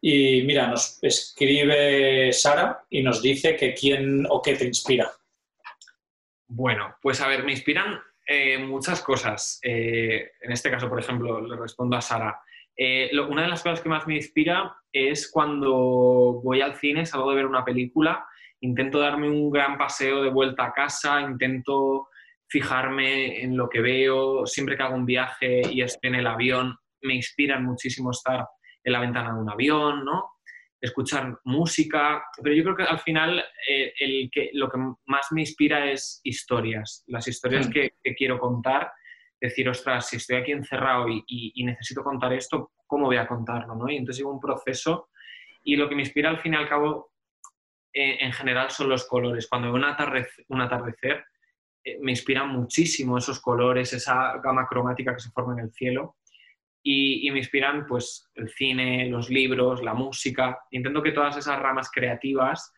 [0.00, 5.10] Y mira, nos escribe Sara y nos dice que quién o qué te inspira.
[6.48, 9.58] Bueno, pues a ver, me inspiran eh, muchas cosas.
[9.62, 12.40] Eh, en este caso, por ejemplo, le respondo a Sara.
[12.76, 17.30] Eh, una de las cosas que más me inspira es cuando voy al cine, salgo
[17.30, 18.26] de ver una película,
[18.60, 22.08] intento darme un gran paseo de vuelta a casa, intento
[22.48, 26.76] fijarme en lo que veo, siempre que hago un viaje y estoy en el avión,
[27.02, 28.46] me inspiran muchísimo estar
[28.84, 30.36] en la ventana de un avión, ¿no?
[30.80, 35.40] escuchar música, pero yo creo que al final eh, el que, lo que más me
[35.40, 37.72] inspira es historias, las historias mm.
[37.72, 38.92] que, quiero contar,
[39.40, 43.74] decir, ostras, si estoy aquí encerrado y, necesito contar esto, ¿cómo voy a contarlo?
[43.74, 43.88] ¿no?
[43.90, 45.08] Y entonces llevo un proceso
[45.62, 47.12] y lo que me inspira al fin y al cabo
[47.98, 49.48] eh, en general son los colores.
[49.48, 49.82] Cuando veo
[50.48, 51.24] un atardecer,
[51.82, 56.16] eh, me inspiran muchísimo esos colores, esa gama cromática que se forma en el cielo
[56.82, 60.58] y, me inspiran pues el cine, los libros, la música.
[60.72, 62.70] Intento que todas esas ramas creativas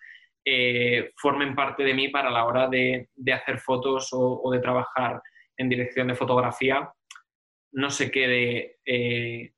[0.45, 5.21] eh, formen parte de mí para la hora de, hacer fotos o, de trabajar
[5.57, 6.89] en dirección de fotografía,
[7.73, 8.77] no se quede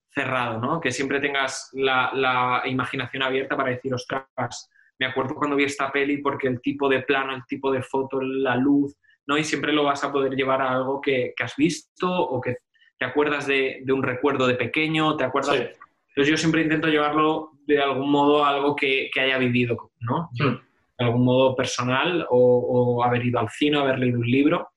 [0.09, 0.81] cerrado, ¿no?
[0.81, 4.71] Que siempre tengas la, imaginación abierta para decir, ostras,
[5.01, 8.21] me acuerdo cuando vi esta peli porque el tipo de plano, el tipo de foto,
[8.21, 8.95] la luz,
[9.27, 9.39] ¿no?
[9.39, 12.57] Y siempre lo vas a poder llevar a algo que, que has visto o que
[13.01, 15.55] te acuerdas de, un recuerdo de pequeño, te acuerdas...
[15.57, 20.29] Entonces yo siempre intento llevarlo de algún modo a algo que, haya vivido, ¿no?
[20.33, 20.57] Hmm.
[20.99, 24.69] De algún modo personal o, haber ido al cine, haber leído un libro.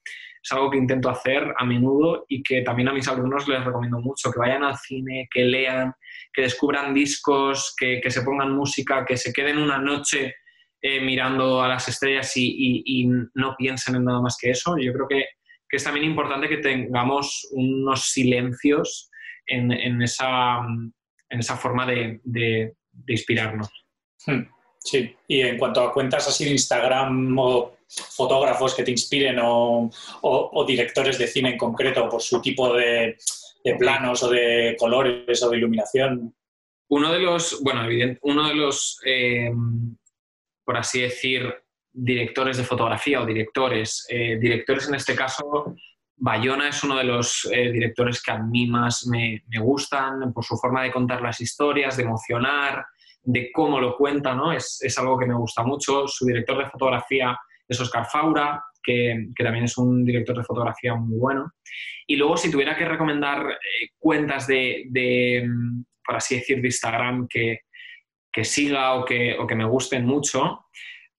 [0.43, 3.99] Es algo que intento hacer a menudo y que también a mis alumnos les recomiendo
[4.01, 5.93] mucho, que vayan al cine, que lean,
[6.33, 10.35] que descubran discos, que, se pongan música, que se queden una noche
[10.81, 14.75] eh, mirando a las estrellas y, no piensen en nada más que eso.
[14.77, 15.25] Yo creo que
[15.73, 19.09] que es también importante que tengamos unos silencios
[19.47, 19.71] en,
[20.03, 22.21] esa, en esa, forma de,
[23.07, 23.71] inspirarnos.
[24.23, 24.43] Hmm,
[24.83, 29.89] sí, y en cuanto a cuentas así de Instagram o fotógrafos que te inspiren o,
[30.67, 33.17] directores de cine en concreto por su tipo de,
[33.77, 36.35] planos o de colores o de iluminación.
[36.89, 39.51] Uno de los, bueno, evidente, uno de los, eh,
[40.65, 41.53] por así decir,
[41.91, 44.05] directores de fotografía o directores.
[44.09, 45.75] Eh, directores en este caso,
[46.15, 50.57] Bayona es uno de los eh, directores que a mí más me, gustan por su
[50.57, 52.85] forma de contar las historias, de emocionar,
[53.23, 54.51] de cómo lo cuenta, ¿no?
[54.51, 56.07] Es, algo que me gusta mucho.
[56.07, 61.17] Su director de fotografía es Oscar Faura, que, también es un director de fotografía muy
[61.17, 61.51] bueno.
[62.05, 67.27] Y luego, si tuviera que recomendar eh, cuentas de, mm, por así decir, de Instagram
[67.29, 67.59] que,
[68.31, 70.65] que siga o que, o que me gusten mucho,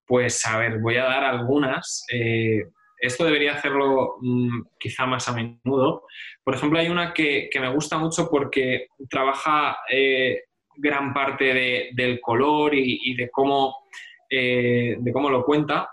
[0.06, 2.04] pues a ver, voy a dar algunas.
[2.12, 2.64] Eh,
[3.04, 6.04] esto debería hacerlo mm, quizá más a menudo.
[6.42, 10.42] Por ejemplo, hay una que, me gusta mucho porque trabaja eh,
[10.76, 13.86] gran parte del color y, de, cómo,
[14.28, 15.88] eh, de cómo lo cuenta.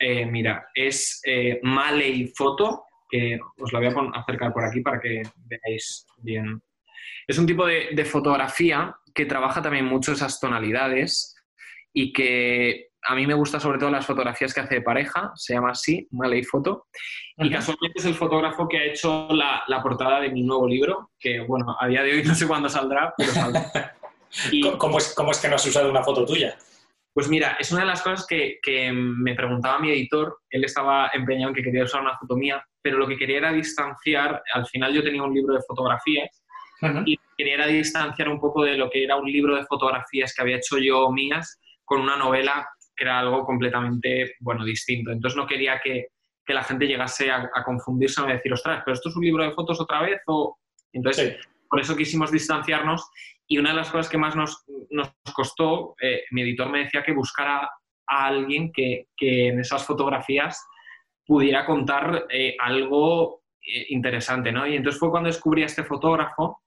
[0.00, 1.22] mira, es
[1.62, 6.62] Maley Photo, que os la voy a acercar por aquí para que veáis bien.
[7.26, 11.36] Es un tipo de, de fotografía que trabaja también mucho esas tonalidades
[11.92, 15.54] y que a mí me gusta sobre todo las fotografías que hace de pareja, se
[15.54, 16.86] llama así, Malay Foto.
[17.36, 21.40] Y casualmente es el fotógrafo que ha hecho la, portada de mi nuevo libro, que
[21.40, 23.96] bueno, a día de hoy no sé cuándo saldrá, pero saldrá.
[24.78, 26.56] ¿Cómo, es, ¿Cómo, es, que no has usado una foto tuya?
[27.12, 28.58] Pues mira, es una de las cosas que,
[28.92, 30.38] me preguntaba mi editor.
[30.48, 33.52] Él estaba empeñado en que quería usar una foto mía, pero lo que quería era
[33.52, 34.42] distanciar.
[34.54, 36.42] Al final yo tenía un libro de fotografías
[37.04, 40.42] y quería era distanciar un poco de lo que era un libro de fotografías que
[40.42, 42.66] había hecho yo mías con una novela
[42.96, 45.10] era algo completamente, bueno, distinto.
[45.10, 46.08] Entonces no quería que,
[46.48, 49.52] la gente llegase a, confundirse o a decir, ostras, pero esto es un libro de
[49.52, 50.58] fotos otra vez o...
[50.92, 51.38] Entonces,
[51.70, 53.08] por eso quisimos distanciarnos
[53.52, 54.64] y una de las cosas que más nos,
[55.34, 57.68] costó, eh, mi editor me decía que buscara
[58.06, 60.58] a alguien que, en esas fotografías
[61.26, 64.66] pudiera contar eh, algo eh, interesante, ¿no?
[64.66, 66.62] Y entonces fue cuando descubrí a este fotógrafo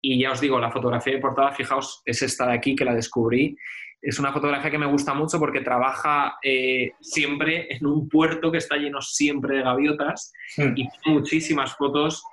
[0.00, 2.94] y ya os digo, la fotografía de portada, fijaos, es esta de aquí que la
[2.94, 3.54] descubrí
[4.02, 8.58] es una fotografía que me gusta mucho porque trabaja eh, siempre en un puerto que
[8.58, 10.72] está lleno siempre de gaviotas hmm.
[10.76, 12.24] y muchísimas fotos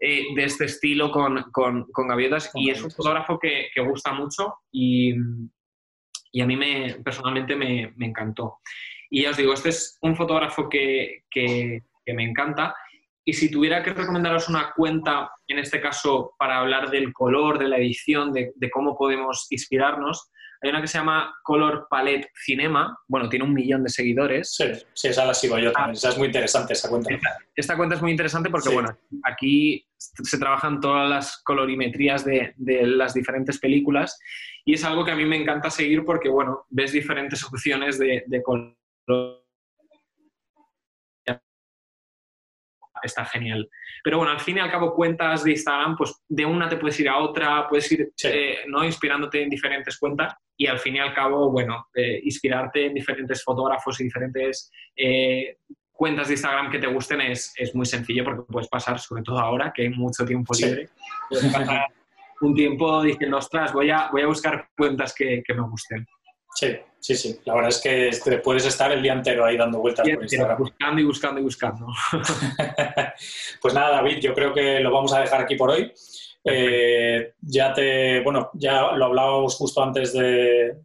[0.00, 1.44] eh, de este estilo con,
[2.08, 2.50] gaviotas.
[2.54, 8.58] Y es un fotógrafo que, gusta mucho y, a mí me, personalmente me, encantó.
[9.10, 11.24] Y ya os digo, este es un fotógrafo que,
[12.06, 12.74] me encanta.
[13.26, 17.68] Y si tuviera que recomendaros una cuenta, en este caso para hablar del color, de
[17.68, 20.30] la edición, de, de cómo podemos inspirarnos,
[20.64, 24.54] hay una que se llama Color Palette Cinema, bueno, tiene un millón de seguidores.
[24.54, 27.10] Sí, sí esa la sigo yo también, esa es muy interesante esa cuenta.
[27.54, 33.12] Esta, cuenta es muy interesante porque, bueno, aquí se trabajan todas las colorimetrías de, las
[33.12, 34.18] diferentes películas
[34.64, 38.24] y es algo que a mí me encanta seguir porque, bueno, ves diferentes opciones de,
[38.26, 39.43] de color
[43.04, 43.68] está genial.
[44.02, 46.98] Pero bueno, al fin y al cabo, cuentas de Instagram, pues de una te puedes
[47.00, 48.84] ir a otra, puedes ir eh, ¿no?
[48.84, 53.42] inspirándote en diferentes cuentas y al fin y al cabo, bueno, eh, inspirarte en diferentes
[53.42, 55.58] fotógrafos y diferentes eh,
[55.92, 59.38] cuentas de Instagram que te gusten es, es, muy sencillo porque puedes pasar, sobre todo
[59.38, 60.88] ahora que hay mucho tiempo libre,
[61.28, 61.86] puedes pasar
[62.40, 66.06] un tiempo diciendo, ostras, voy a, voy a buscar cuentas que, que me gusten.
[66.54, 67.40] Sí, sí, sí.
[67.44, 67.80] La verdad es
[68.22, 70.58] que puedes estar el día entero ahí dando vueltas por Instagram.
[70.58, 71.86] Buscando y buscando y buscando.
[73.60, 75.92] pues nada, David, yo creo que lo vamos a dejar aquí por hoy.
[76.46, 80.76] Eh, ya te, bueno, ya lo hablábamos justo antes de,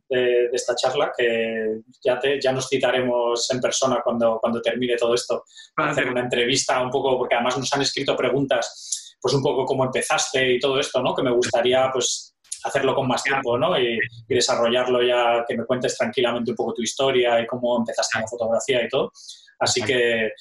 [0.54, 5.44] esta charla, que ya, te, ya nos citaremos en persona cuando, cuando termine todo esto,
[5.76, 9.66] para hacer una entrevista un poco, porque además nos han escrito preguntas, pues un poco
[9.66, 11.14] cómo empezaste y todo esto, ¿no?
[11.14, 13.80] Que me gustaría, pues, hacerlo con más tiempo, ¿no?
[13.80, 18.22] Y, desarrollarlo ya, que me cuentes tranquilamente un poco tu historia y cómo empezaste en
[18.24, 19.12] la fotografía y todo.
[19.60, 20.32] Así que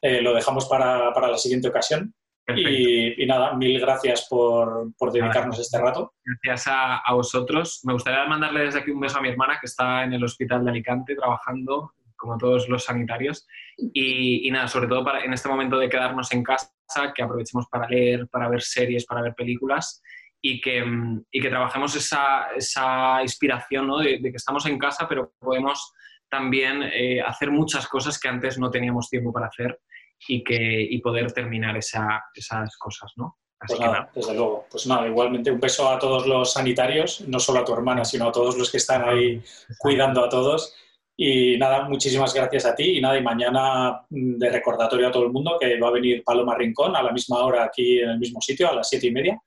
[0.00, 2.14] eh, lo dejamos para, para, la siguiente ocasión.
[2.54, 6.14] Y, nada, mil gracias por, por dedicarnos este rato.
[6.24, 7.80] Gracias a, a, vosotros.
[7.84, 10.64] Me gustaría mandarle desde aquí un beso a mi hermana que está en el hospital
[10.64, 13.46] de Alicante trabajando, como todos los sanitarios.
[13.76, 16.68] Y, y nada, sobre todo para, en este momento de quedarnos en casa,
[17.14, 20.02] que aprovechemos para leer, para ver series, para ver películas
[20.42, 20.84] y que,
[21.30, 23.98] y que trabajemos esa, esa inspiración ¿no?
[23.98, 25.92] de, que estamos en casa, pero podemos
[26.28, 29.80] también eh, hacer muchas cosas que antes no teníamos tiempo para hacer
[30.26, 33.38] y, que, y poder terminar esa, esas cosas, ¿no?
[33.66, 34.66] pues nada, desde luego.
[34.70, 38.28] Pues nada, igualmente un beso a todos los sanitarios, no solo a tu hermana, sino
[38.28, 39.40] a todos los que están ahí
[39.78, 40.74] cuidando a todos.
[41.16, 42.98] Y nada, muchísimas gracias a ti.
[42.98, 46.24] Y nada, y mañana mm, de recordatorio a todo el mundo que va a venir
[46.24, 49.12] Paloma Rincón a la misma hora aquí en el mismo sitio, a las siete y
[49.12, 49.40] media.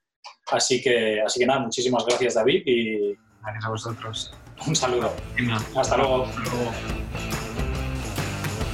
[0.52, 3.18] Así que, así que nada, muchísimas gracias David y...
[3.42, 4.34] Gracias a vosotros.
[4.66, 5.14] Un saludo.
[5.76, 6.26] Hasta luego.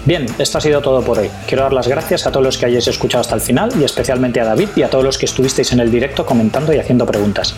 [0.06, 1.30] Bien, esto ha sido todo por hoy.
[1.46, 4.40] Quiero dar las gracias a todos los que hayáis escuchado hasta el final y especialmente
[4.40, 7.54] a David y a todos los que estuvisteis en el directo comentando y haciendo preguntas.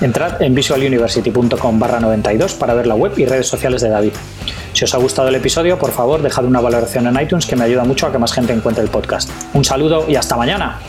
[0.00, 4.12] Entrad en visualuniversity.com barra 92 para ver la web y redes sociales de David.
[4.72, 7.64] Si os ha gustado el episodio, por favor, dejad una valoración en iTunes que me
[7.64, 9.30] ayuda mucho a que más gente encuentre el podcast.
[9.54, 10.80] Un saludo y hasta mañana.